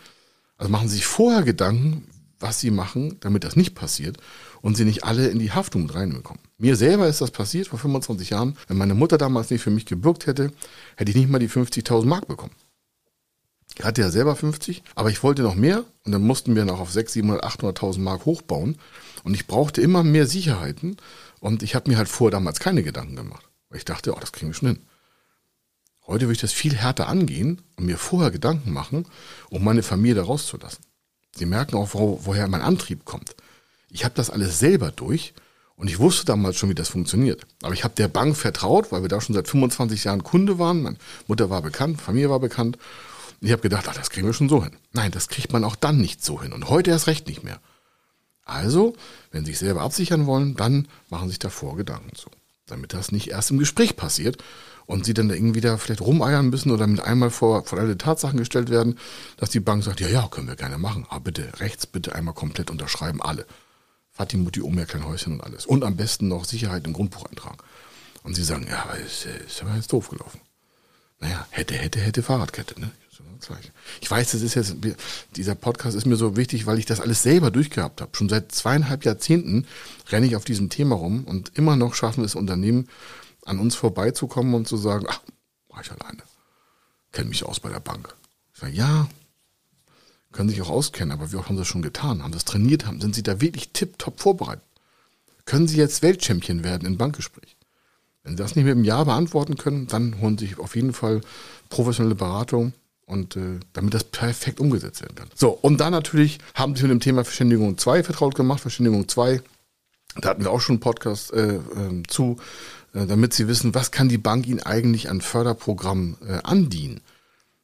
Also 0.57 0.73
machen 0.73 0.89
Sie 0.89 0.97
sich 0.97 1.07
vorher 1.07 1.43
Gedanken, 1.43 2.09
was 2.41 2.61
Sie 2.61 2.71
machen, 2.71 3.19
damit 3.21 3.45
das 3.45 3.57
nicht 3.57 3.75
passiert 3.75 4.17
und 4.63 4.77
Sie 4.77 4.85
nicht 4.85 5.05
alle 5.05 5.29
in 5.29 5.39
die 5.39 5.53
Haftung 5.53 5.89
reinbekommen. 5.89 6.43
Mir 6.59 6.77
selber 6.77 7.07
ist 7.07 7.21
das 7.21 7.31
passiert 7.31 7.69
vor 7.69 7.79
25 7.79 8.31
Jahren. 8.31 8.57
Wenn 8.67 8.79
meine 8.79 8.95
Mutter 8.95 9.19
damals 9.19 9.51
nicht 9.51 9.63
für 9.63 9.71
mich 9.71 9.87
gebürgt 9.87 10.27
hätte, 10.27 10.51
hätte 10.97 11.11
ich 11.11 11.17
nicht 11.17 11.31
mal 11.31 11.39
die 11.39 11.49
50.000 11.49 12.07
Mark 12.07 12.27
bekommen. 12.27 12.53
Ich 13.79 13.85
hatte 13.85 14.01
ja 14.01 14.11
selber 14.11 14.37
50, 14.37 14.83
aber 14.95 15.11
ich 15.11 15.23
wollte 15.23 15.43
noch 15.43 15.55
mehr 15.55 15.85
und 16.05 16.13
dann 16.13 16.23
mussten 16.23 16.57
wir 16.57 16.65
noch 16.65 16.81
auf 16.81 16.91
600, 16.91 17.43
700, 17.43 17.79
800.000 17.79 18.01
Mark 18.01 18.25
hochbauen. 18.25 18.79
Und 19.23 19.35
ich 19.35 19.47
brauchte 19.47 19.81
immer 19.83 20.03
mehr 20.03 20.27
Sicherheiten 20.27 20.97
und 21.41 21.63
ich 21.63 21.75
habe 21.75 21.91
mir 21.91 21.99
halt 21.99 22.09
vorher 22.09 22.31
damals 22.31 22.59
keine 22.59 22.83
Gedanken 22.83 23.17
gemacht. 23.17 23.47
Weil 23.69 23.79
ich 23.79 23.85
dachte, 23.85 24.15
oh, 24.15 24.21
das 24.21 24.33
kriegen 24.33 24.51
wir 24.51 24.55
schon 24.55 24.69
hin. 24.69 24.79
Heute 26.07 26.27
würde 26.27 26.35
ich 26.35 26.41
das 26.41 26.53
viel 26.53 26.75
härter 26.75 27.09
angehen 27.09 27.61
und 27.77 27.87
mir 27.87 27.99
vorher 27.99 28.31
Gedanken 28.31 28.73
machen, 28.73 29.07
um 29.51 29.65
meine 29.65 29.83
Familie 29.83 30.15
da 30.15 30.23
rauszulassen. 30.23 30.85
Sie 31.37 31.47
merken 31.47 31.77
auch, 31.77 31.93
wo, 31.93 32.21
woher 32.23 32.49
mein 32.49 32.63
Antrieb 32.63 33.05
kommt. 33.05 33.35
Ich 33.91 34.05
habe 34.05 34.15
das 34.15 34.31
alles 34.31 34.59
selber 34.59 34.91
durch 34.93 35.35
und 35.75 35.89
ich 35.89 35.99
wusste 35.99 36.25
damals 36.25 36.57
schon, 36.57 36.71
wie 36.71 36.75
das 36.75 36.89
funktioniert. 36.89 37.43
Aber 37.63 37.75
ich 37.75 37.85
habe 37.85 37.95
der 37.95 38.09
Bank 38.09 38.37
vertraut, 38.37 38.93
weil 38.93 39.03
wir 39.03 39.09
da 39.09 39.21
schon 39.21 39.35
seit 39.35 39.49
25 39.49 40.05
Jahren 40.05 40.23
Kunde 40.23 40.59
waren. 40.59 40.83
Meine 40.83 40.97
Mutter 41.27 41.51
war 41.51 41.61
bekannt, 41.61 42.01
Familie 42.01 42.31
war 42.31 42.41
bekannt. 42.41 42.79
Ich 43.41 43.53
habe 43.53 43.63
gedacht, 43.63 43.87
ach, 43.89 43.95
das 43.95 44.11
kriegen 44.11 44.27
wir 44.27 44.35
schon 44.35 44.49
so 44.49 44.63
hin. 44.63 44.77
Nein, 44.93 45.11
das 45.11 45.29
kriegt 45.29 45.53
man 45.53 45.65
auch 45.65 45.77
dann 45.77 45.99
nicht 45.99 46.25
so 46.25 46.43
hin. 46.43 46.53
Und 46.53 46.69
heute 46.69 46.91
erst 46.91 47.07
recht 47.07 47.27
nicht 47.29 47.45
mehr. 47.45 47.61
Also, 48.45 48.95
wenn 49.33 49.45
Sie 49.45 49.53
sich 49.53 49.59
selber 49.59 49.83
absichern 49.83 50.27
wollen, 50.27 50.55
dann 50.55 50.89
machen 51.11 51.29
Sie 51.29 51.33
sich 51.33 51.39
davor 51.41 51.77
Gedanken 51.77 52.15
zu. 52.15 52.31
Damit 52.67 52.95
das 52.95 53.13
nicht 53.13 53.29
erst 53.29 53.51
im 53.51 53.59
Gespräch 53.59 53.97
passiert 53.97 54.43
und 54.87 55.05
Sie 55.05 55.15
dann 55.15 55.31
irgendwie 55.31 55.61
da 55.61 55.77
vielleicht 55.77 56.01
rumeiern 56.01 56.49
müssen 56.49 56.71
oder 56.71 56.87
mit 56.87 57.01
einmal 57.01 57.31
vor, 57.31 57.65
vor 57.65 57.79
alle 57.79 57.99
Tatsachen 57.99 58.39
gestellt 58.39 58.71
werden, 58.71 58.99
dass 59.37 59.51
die 59.51 59.61
Bank 59.61 59.85
sagt, 59.85 60.01
ja, 60.01 60.09
ja, 60.09 60.27
können 60.29 60.49
wir 60.49 60.57
gerne 60.57 60.79
machen. 60.79 61.07
Aber 61.09 61.21
bitte, 61.21 61.61
rechts 61.61 61.87
bitte 61.87 62.15
einmal 62.15 62.35
komplett 62.35 62.71
unterschreiben, 62.71 63.21
alle. 63.21 63.47
Vati, 64.13 64.37
Mutti, 64.37 64.63
Oma, 64.63 64.85
klein 64.87 65.05
Häuschen 65.05 65.35
und 65.35 65.41
alles. 65.43 65.67
Und 65.67 65.85
am 65.85 65.97
besten 65.97 66.29
noch 66.29 66.45
Sicherheit 66.45 66.87
im 66.87 66.93
Grundbuch 66.93 67.27
eintragen. 67.27 67.59
Und 68.23 68.35
Sie 68.35 68.45
sagen, 68.45 68.67
ja, 68.69 68.85
aber 68.85 68.97
ist, 68.97 69.27
ist 69.27 69.63
aber 69.63 69.75
jetzt 69.75 69.93
doof 69.93 70.09
gelaufen. 70.09 70.41
Naja, 71.21 71.47
hätte, 71.51 71.75
hätte, 71.75 72.01
hätte 72.01 72.23
Fahrradkette, 72.23 72.81
ne? 72.81 72.91
Ich 74.01 74.11
weiß, 74.11 74.33
das 74.33 74.43
ist 74.43 74.55
jetzt, 74.55 74.77
dieser 75.37 75.55
Podcast 75.55 75.97
ist 75.97 76.07
mir 76.07 76.17
so 76.17 76.37
wichtig, 76.37 76.67
weil 76.67 76.79
ich 76.79 76.87
das 76.87 77.01
alles 77.01 77.23
selber 77.23 77.51
durchgehabt 77.51 78.01
habe. 78.01 78.17
Schon 78.17 78.29
seit 78.29 78.53
zweieinhalb 78.53 79.05
Jahrzehnten 79.05 79.67
renne 80.09 80.27
ich 80.27 80.37
auf 80.37 80.45
diesem 80.45 80.71
Thema 80.71 80.97
rum 80.97 81.25
und 81.25 81.53
immer 81.55 81.77
noch 81.77 81.95
schaffen 81.95 82.25
es 82.25 82.35
Unternehmen, 82.35 82.89
an 83.45 83.59
uns 83.59 83.75
vorbeizukommen 83.75 84.55
und 84.55 84.67
zu 84.69 84.77
sagen, 84.77 85.07
ach, 85.09 85.21
mach 85.71 85.83
ich 85.83 85.91
alleine. 85.91 86.23
Kenne 87.13 87.29
mich 87.29 87.45
aus 87.45 87.61
bei 87.61 87.71
der 87.71 87.81
Bank. 87.81 88.15
Ich 88.53 88.61
sage, 88.61 88.73
ja, 88.73 89.09
können 90.33 90.49
sich 90.49 90.61
auch 90.63 90.71
auskennen, 90.71 91.13
aber 91.13 91.33
wie 91.33 91.37
oft 91.37 91.49
haben 91.49 91.57
sie 91.57 91.63
das 91.63 91.69
schon 91.69 91.83
getan? 91.83 92.23
Haben 92.23 92.33
das 92.33 92.45
trainiert? 92.45 92.87
Haben, 92.87 93.01
sind 93.01 93.15
sie 93.15 93.23
da 93.23 93.41
wirklich 93.41 93.71
tipptopp 93.73 94.21
vorbereitet? 94.21 94.65
Können 95.45 95.69
sie 95.69 95.77
jetzt 95.77 96.03
Weltchampion 96.03 96.65
werden 96.65 96.87
im 96.87 96.99
Bankgespräch? 96.99 97.57
Wenn 98.23 98.33
sie 98.37 98.43
das 98.43 98.57
nicht 98.57 98.65
mit 98.65 98.73
einem 98.73 98.85
Ja 98.85 99.05
beantworten 99.05 99.57
können, 99.57 99.87
dann 99.87 100.21
holen 100.21 100.37
sie 100.37 100.47
sich 100.47 100.59
auf 100.59 100.75
jeden 100.75 100.93
Fall 100.93 101.21
professionelle 101.69 102.17
Beratung 102.17 102.73
und 103.07 103.37
äh, 103.37 103.61
damit 103.73 103.95
das 103.95 104.05
perfekt 104.05 104.61
umgesetzt 104.61 105.01
werden 105.01 105.15
kann. 105.15 105.29
So, 105.35 105.51
und 105.51 105.81
dann 105.81 105.93
natürlich 105.93 106.39
haben 106.55 106.77
sie 106.77 106.83
mit 106.83 106.91
dem 106.91 107.01
Thema 107.01 107.25
Verständigung 107.25 107.79
2 107.79 108.03
vertraut 108.03 108.35
gemacht. 108.35 108.61
Verständigung 108.61 109.09
2, 109.09 109.41
da 110.21 110.29
hatten 110.29 110.45
wir 110.45 110.51
auch 110.51 110.61
schon 110.61 110.75
einen 110.75 110.81
Podcast 110.81 111.33
äh, 111.33 111.55
äh, 111.57 112.03
zu, 112.09 112.37
damit 112.93 113.35
sie 113.35 113.47
wissen, 113.47 113.75
was 113.75 113.91
kann 113.91 114.09
die 114.09 114.17
Bank 114.17 114.47
ihnen 114.47 114.61
eigentlich 114.61 115.11
an 115.11 115.21
Förderprogrammen 115.21 116.17
äh, 116.27 116.39
andienen. 116.43 117.01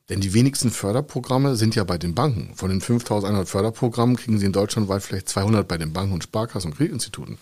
Denn 0.08 0.20
die 0.20 0.34
wenigsten 0.34 0.70
Förderprogramme 0.70 1.56
sind 1.56 1.74
ja 1.74 1.84
bei 1.84 1.96
den 1.96 2.14
Banken. 2.14 2.54
Von 2.54 2.68
den 2.68 2.82
5100 2.82 3.48
Förderprogrammen 3.48 4.16
kriegen 4.16 4.38
sie 4.38 4.44
in 4.44 4.52
Deutschland 4.52 4.88
weit 4.88 5.02
vielleicht 5.02 5.28
200 5.30 5.66
bei 5.66 5.78
den 5.78 5.94
Banken 5.94 6.12
und 6.12 6.24
Sparkassen 6.24 6.72
und 6.72 6.76
Kreditinstituten. 6.76 7.38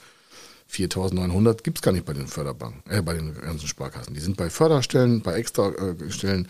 4900 0.68 1.64
gibt's 1.64 1.82
gar 1.82 1.90
nicht 1.90 2.04
bei 2.04 2.12
den 2.12 2.28
Förderbanken, 2.28 2.88
äh, 2.88 3.02
bei 3.02 3.14
den 3.14 3.34
ganzen 3.34 3.66
Sparkassen. 3.66 4.14
Die 4.14 4.20
sind 4.20 4.36
bei 4.36 4.50
Förderstellen, 4.50 5.20
bei 5.20 5.34
Extrastellen. 5.34 6.46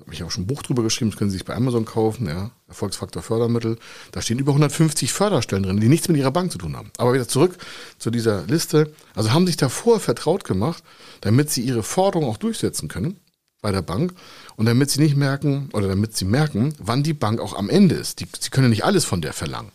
Habe 0.00 0.14
ich 0.14 0.22
auch 0.22 0.30
schon 0.30 0.44
ein 0.44 0.46
Buch 0.46 0.62
drüber 0.62 0.82
geschrieben, 0.82 1.10
das 1.10 1.18
können 1.18 1.30
Sie 1.30 1.36
sich 1.36 1.44
bei 1.44 1.54
Amazon 1.54 1.84
kaufen, 1.84 2.28
ja, 2.28 2.50
Erfolgsfaktor 2.68 3.22
Fördermittel. 3.22 3.78
Da 4.12 4.22
stehen 4.22 4.38
über 4.38 4.52
150 4.52 5.12
Förderstellen 5.12 5.64
drin, 5.64 5.80
die 5.80 5.88
nichts 5.88 6.08
mit 6.08 6.16
Ihrer 6.16 6.30
Bank 6.30 6.52
zu 6.52 6.58
tun 6.58 6.76
haben. 6.76 6.90
Aber 6.98 7.12
wieder 7.14 7.26
zurück 7.26 7.56
zu 7.98 8.10
dieser 8.10 8.44
Liste. 8.46 8.92
Also 9.14 9.32
haben 9.32 9.46
sich 9.46 9.56
davor 9.56 10.00
vertraut 10.00 10.44
gemacht, 10.44 10.82
damit 11.20 11.50
Sie 11.50 11.62
Ihre 11.62 11.82
Forderung 11.82 12.28
auch 12.28 12.36
durchsetzen 12.36 12.88
können 12.88 13.18
bei 13.60 13.72
der 13.72 13.82
Bank 13.82 14.14
und 14.56 14.66
damit 14.66 14.90
Sie 14.90 15.00
nicht 15.00 15.16
merken, 15.16 15.68
oder 15.72 15.88
damit 15.88 16.16
Sie 16.16 16.24
merken, 16.24 16.74
wann 16.78 17.02
die 17.02 17.14
Bank 17.14 17.40
auch 17.40 17.56
am 17.56 17.68
Ende 17.68 17.96
ist. 17.96 18.20
Die, 18.20 18.26
Sie 18.38 18.50
können 18.50 18.70
nicht 18.70 18.84
alles 18.84 19.04
von 19.04 19.20
der 19.20 19.32
verlangen. 19.32 19.72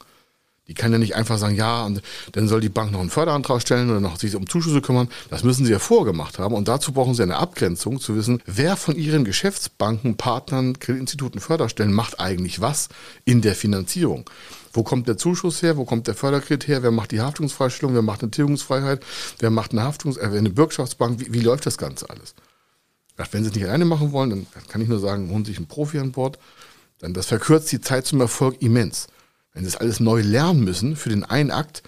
Die 0.73 0.81
kann 0.81 0.91
ja 0.91 0.97
nicht 0.97 1.15
einfach 1.15 1.38
sagen, 1.38 1.53
ja, 1.53 1.86
und 1.86 2.01
dann 2.31 2.47
soll 2.47 2.59
die 2.59 2.69
Bank 2.69 2.91
noch 2.91 2.99
einen 2.99 3.12
Förderantrag 3.12 3.62
stellen 3.62 3.91
oder 3.91 3.99
noch 3.99 4.17
sich 4.17 4.36
um 4.36 4.49
Zuschüsse 4.49 4.81
kümmern. 4.81 5.07
Das 5.29 5.43
müssen 5.43 5.67
sie 5.67 5.71
ja 5.71 5.77
vorgemacht 5.77 6.39
haben. 6.39 6.55
Und 6.55 6.67
dazu 6.67 6.93
brauchen 6.93 7.13
sie 7.13 7.21
eine 7.21 7.36
Abgrenzung, 7.36 7.99
zu 7.99 8.15
wissen, 8.15 8.41
wer 8.47 8.75
von 8.75 8.95
ihren 8.95 9.23
Geschäftsbanken, 9.23 10.17
Partnern, 10.17 10.79
Kreditinstituten, 10.79 11.39
Förderstellen 11.39 11.93
macht 11.93 12.19
eigentlich 12.19 12.59
was 12.59 12.89
in 13.23 13.43
der 13.43 13.53
Finanzierung. 13.53 14.27
Wo 14.71 14.81
kommt 14.81 15.07
der 15.07 15.15
Zuschuss 15.15 15.62
her? 15.62 15.77
Wo 15.77 15.86
kommt 15.86 16.07
der 16.07 16.15
Förderkredit 16.15 16.67
her? 16.67 16.81
Wer 16.81 16.89
macht 16.89 17.12
die 17.12 17.21
Haftungsfreistellung? 17.21 17.93
Wer 17.93 18.01
macht 18.01 18.23
eine 18.23 18.31
Tilgungsfreiheit? 18.31 19.05
Wer 19.38 19.51
macht 19.51 19.73
eine 19.73 19.83
Haftungs-, 19.83 20.17
äh, 20.17 20.25
eine 20.25 20.49
Bürgschaftsbank? 20.49 21.19
Wie, 21.19 21.33
wie 21.33 21.41
läuft 21.41 21.67
das 21.67 21.77
Ganze 21.77 22.09
alles? 22.09 22.33
Wenn 23.15 23.43
Sie 23.43 23.49
es 23.49 23.55
nicht 23.55 23.65
alleine 23.65 23.86
machen 23.86 24.12
wollen, 24.12 24.31
dann 24.31 24.47
kann 24.67 24.81
ich 24.81 24.88
nur 24.88 24.97
sagen, 24.97 25.29
holen 25.29 25.45
Sie 25.45 25.51
sich 25.51 25.59
einen 25.59 25.67
Profi 25.67 25.99
an 25.99 26.12
Bord. 26.12 26.39
Dann 26.97 27.13
das 27.13 27.27
verkürzt 27.27 27.71
die 27.71 27.81
Zeit 27.81 28.07
zum 28.07 28.21
Erfolg 28.21 28.59
immens. 28.62 29.07
Wenn 29.53 29.63
sie 29.63 29.71
das 29.71 29.79
alles 29.79 29.99
neu 29.99 30.21
lernen 30.21 30.63
müssen 30.63 30.95
für 30.95 31.09
den 31.09 31.23
einen 31.23 31.51
Akt, 31.51 31.83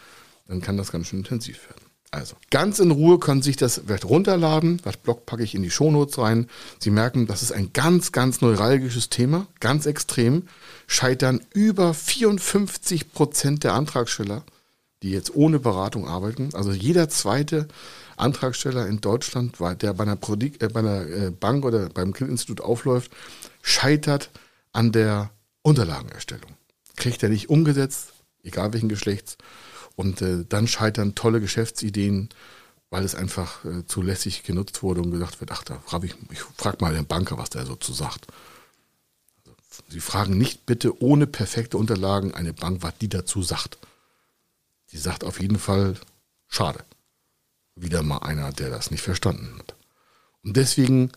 dann 0.48 0.62
kann 0.62 0.78
das 0.78 0.92
ganz 0.92 1.08
schön 1.08 1.20
intensiv 1.20 1.68
werden. 1.70 1.86
Also, 2.12 2.36
ganz 2.50 2.80
in 2.80 2.92
Ruhe 2.92 3.20
können 3.20 3.42
Sie 3.42 3.50
sich 3.50 3.58
das 3.58 3.82
vielleicht 3.86 4.06
runterladen. 4.06 4.80
Das 4.86 4.96
Blog 4.96 5.26
packe 5.26 5.44
ich 5.44 5.54
in 5.54 5.64
die 5.64 5.70
Shownotes 5.70 6.18
rein. 6.18 6.48
Sie 6.80 6.90
merken, 6.90 7.28
das 7.28 7.42
ist 7.42 7.52
ein 7.52 7.74
ganz, 7.74 8.14
ganz 8.14 8.40
neuralgisches 8.40 9.10
Thema, 9.10 9.48
ganz 9.60 9.86
extrem. 9.86 10.44
Scheitern 10.88 11.42
über 11.54 11.94
54 11.94 13.12
Prozent 13.12 13.66
der 13.66 13.74
Antragsteller, 13.74 14.44
die 15.04 15.12
jetzt 15.12 15.36
ohne 15.36 15.60
Beratung 15.60 16.08
arbeiten. 16.08 16.52
Also 16.54 16.72
jeder 16.72 17.10
zweite 17.10 17.68
Antragsteller 18.16 18.88
in 18.88 19.02
Deutschland, 19.02 19.58
der 19.82 19.94
bei 19.94 20.04
einer, 20.04 20.16
Prodik 20.16 20.64
äh, 20.64 20.70
bei 20.70 20.80
einer 20.80 21.06
äh, 21.08 21.32
Bank 21.32 21.66
oder 21.66 21.90
beim 21.90 22.14
Kreditinstitut 22.14 22.62
aufläuft, 22.62 23.12
scheitert 23.62 24.30
an 24.72 24.94
der 24.94 25.32
Unterlagenerstellung. 25.64 26.52
Kriegt 26.96 27.24
er 27.24 27.30
nicht 27.30 27.50
umgesetzt, 27.50 28.14
egal 28.44 28.74
welchen 28.74 28.90
Geschlechts. 28.90 29.38
Und 29.96 30.22
äh, 30.22 30.46
dann 30.48 30.68
scheitern 30.68 31.16
tolle 31.16 31.42
Geschäftsideen, 31.42 32.30
weil 32.90 33.04
es 33.04 33.16
einfach 33.16 33.64
äh, 33.66 33.86
zu 33.86 34.02
lässig 34.02 34.44
genutzt 34.44 34.84
wurde 34.84 35.02
und 35.02 35.12
gesagt 35.12 35.40
wird, 35.40 35.52
ach, 35.52 35.64
da 35.64 35.80
frage 35.80 36.08
ich, 36.08 36.16
ich 36.32 36.40
frage 36.40 36.78
mal 36.82 36.94
den 36.94 37.08
Banker, 37.08 37.38
was 37.38 37.50
der 37.50 37.66
so 37.66 37.76
zu 37.76 37.94
sagt. 37.94 38.28
Also, 39.38 39.56
Sie 39.90 40.00
fragen 40.00 40.38
nicht 40.38 40.66
bitte 40.66 41.02
ohne 41.02 41.28
perfekte 41.28 41.78
Unterlagen 41.78 42.34
eine 42.34 42.54
Bank, 42.54 42.84
was 42.84 42.98
die 42.98 43.10
dazu 43.10 43.42
sagt. 43.42 43.78
Die 44.92 44.98
sagt 44.98 45.24
auf 45.24 45.42
jeden 45.42 45.60
Fall, 45.60 45.96
schade. 46.48 46.84
Wieder 47.76 48.04
mal 48.04 48.20
einer, 48.20 48.54
der 48.54 48.70
das 48.70 48.92
nicht 48.92 49.02
verstanden 49.02 49.54
hat. 49.58 49.76
Und 50.44 50.56
deswegen, 50.56 51.12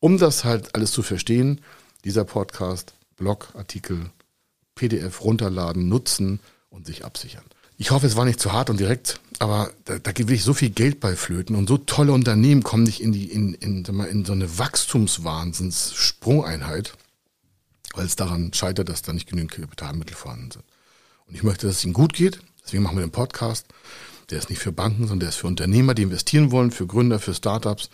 um 0.00 0.18
das 0.18 0.44
halt 0.44 0.74
alles 0.74 0.92
zu 0.92 1.02
verstehen, 1.02 1.60
dieser 2.04 2.24
Podcast, 2.24 2.94
Blogartikel, 3.16 4.10
PDF 4.78 5.22
runterladen, 5.22 5.88
nutzen 5.88 6.40
und 6.70 6.86
sich 6.86 7.04
absichern. 7.04 7.44
Ich 7.76 7.90
hoffe, 7.90 8.06
es 8.06 8.16
war 8.16 8.24
nicht 8.24 8.40
zu 8.40 8.52
hart 8.52 8.70
und 8.70 8.80
direkt, 8.80 9.20
aber 9.38 9.70
da, 9.84 9.98
da 9.98 10.12
geht 10.12 10.28
wirklich 10.28 10.44
so 10.44 10.54
viel 10.54 10.70
Geld 10.70 11.00
bei 11.00 11.14
Flöten 11.14 11.54
und 11.54 11.68
so 11.68 11.76
tolle 11.78 12.12
Unternehmen 12.12 12.62
kommen 12.62 12.84
nicht 12.84 13.00
in 13.00 13.12
die 13.12 13.30
in, 13.30 13.54
in, 13.54 13.84
in 13.84 14.24
so 14.24 14.32
eine 14.32 14.58
Wachstumswahnsinns-Sprungeinheit, 14.58 16.94
weil 17.94 18.06
es 18.06 18.16
daran 18.16 18.52
scheitert, 18.52 18.88
dass 18.88 19.02
da 19.02 19.12
nicht 19.12 19.28
genügend 19.28 19.52
Kapitalmittel 19.52 20.16
vorhanden 20.16 20.50
sind. 20.50 20.64
Und 21.26 21.34
ich 21.34 21.42
möchte, 21.42 21.66
dass 21.66 21.76
es 21.76 21.84
ihnen 21.84 21.92
gut 21.92 22.14
geht, 22.14 22.40
deswegen 22.64 22.82
machen 22.82 22.96
wir 22.96 23.06
den 23.06 23.12
Podcast. 23.12 23.66
Der 24.30 24.38
ist 24.38 24.50
nicht 24.50 24.60
für 24.60 24.72
Banken, 24.72 25.02
sondern 25.02 25.20
der 25.20 25.28
ist 25.28 25.36
für 25.36 25.46
Unternehmer, 25.46 25.94
die 25.94 26.02
investieren 26.02 26.50
wollen, 26.50 26.70
für 26.70 26.86
Gründer, 26.86 27.18
für 27.18 27.32
Startups, 27.32 27.88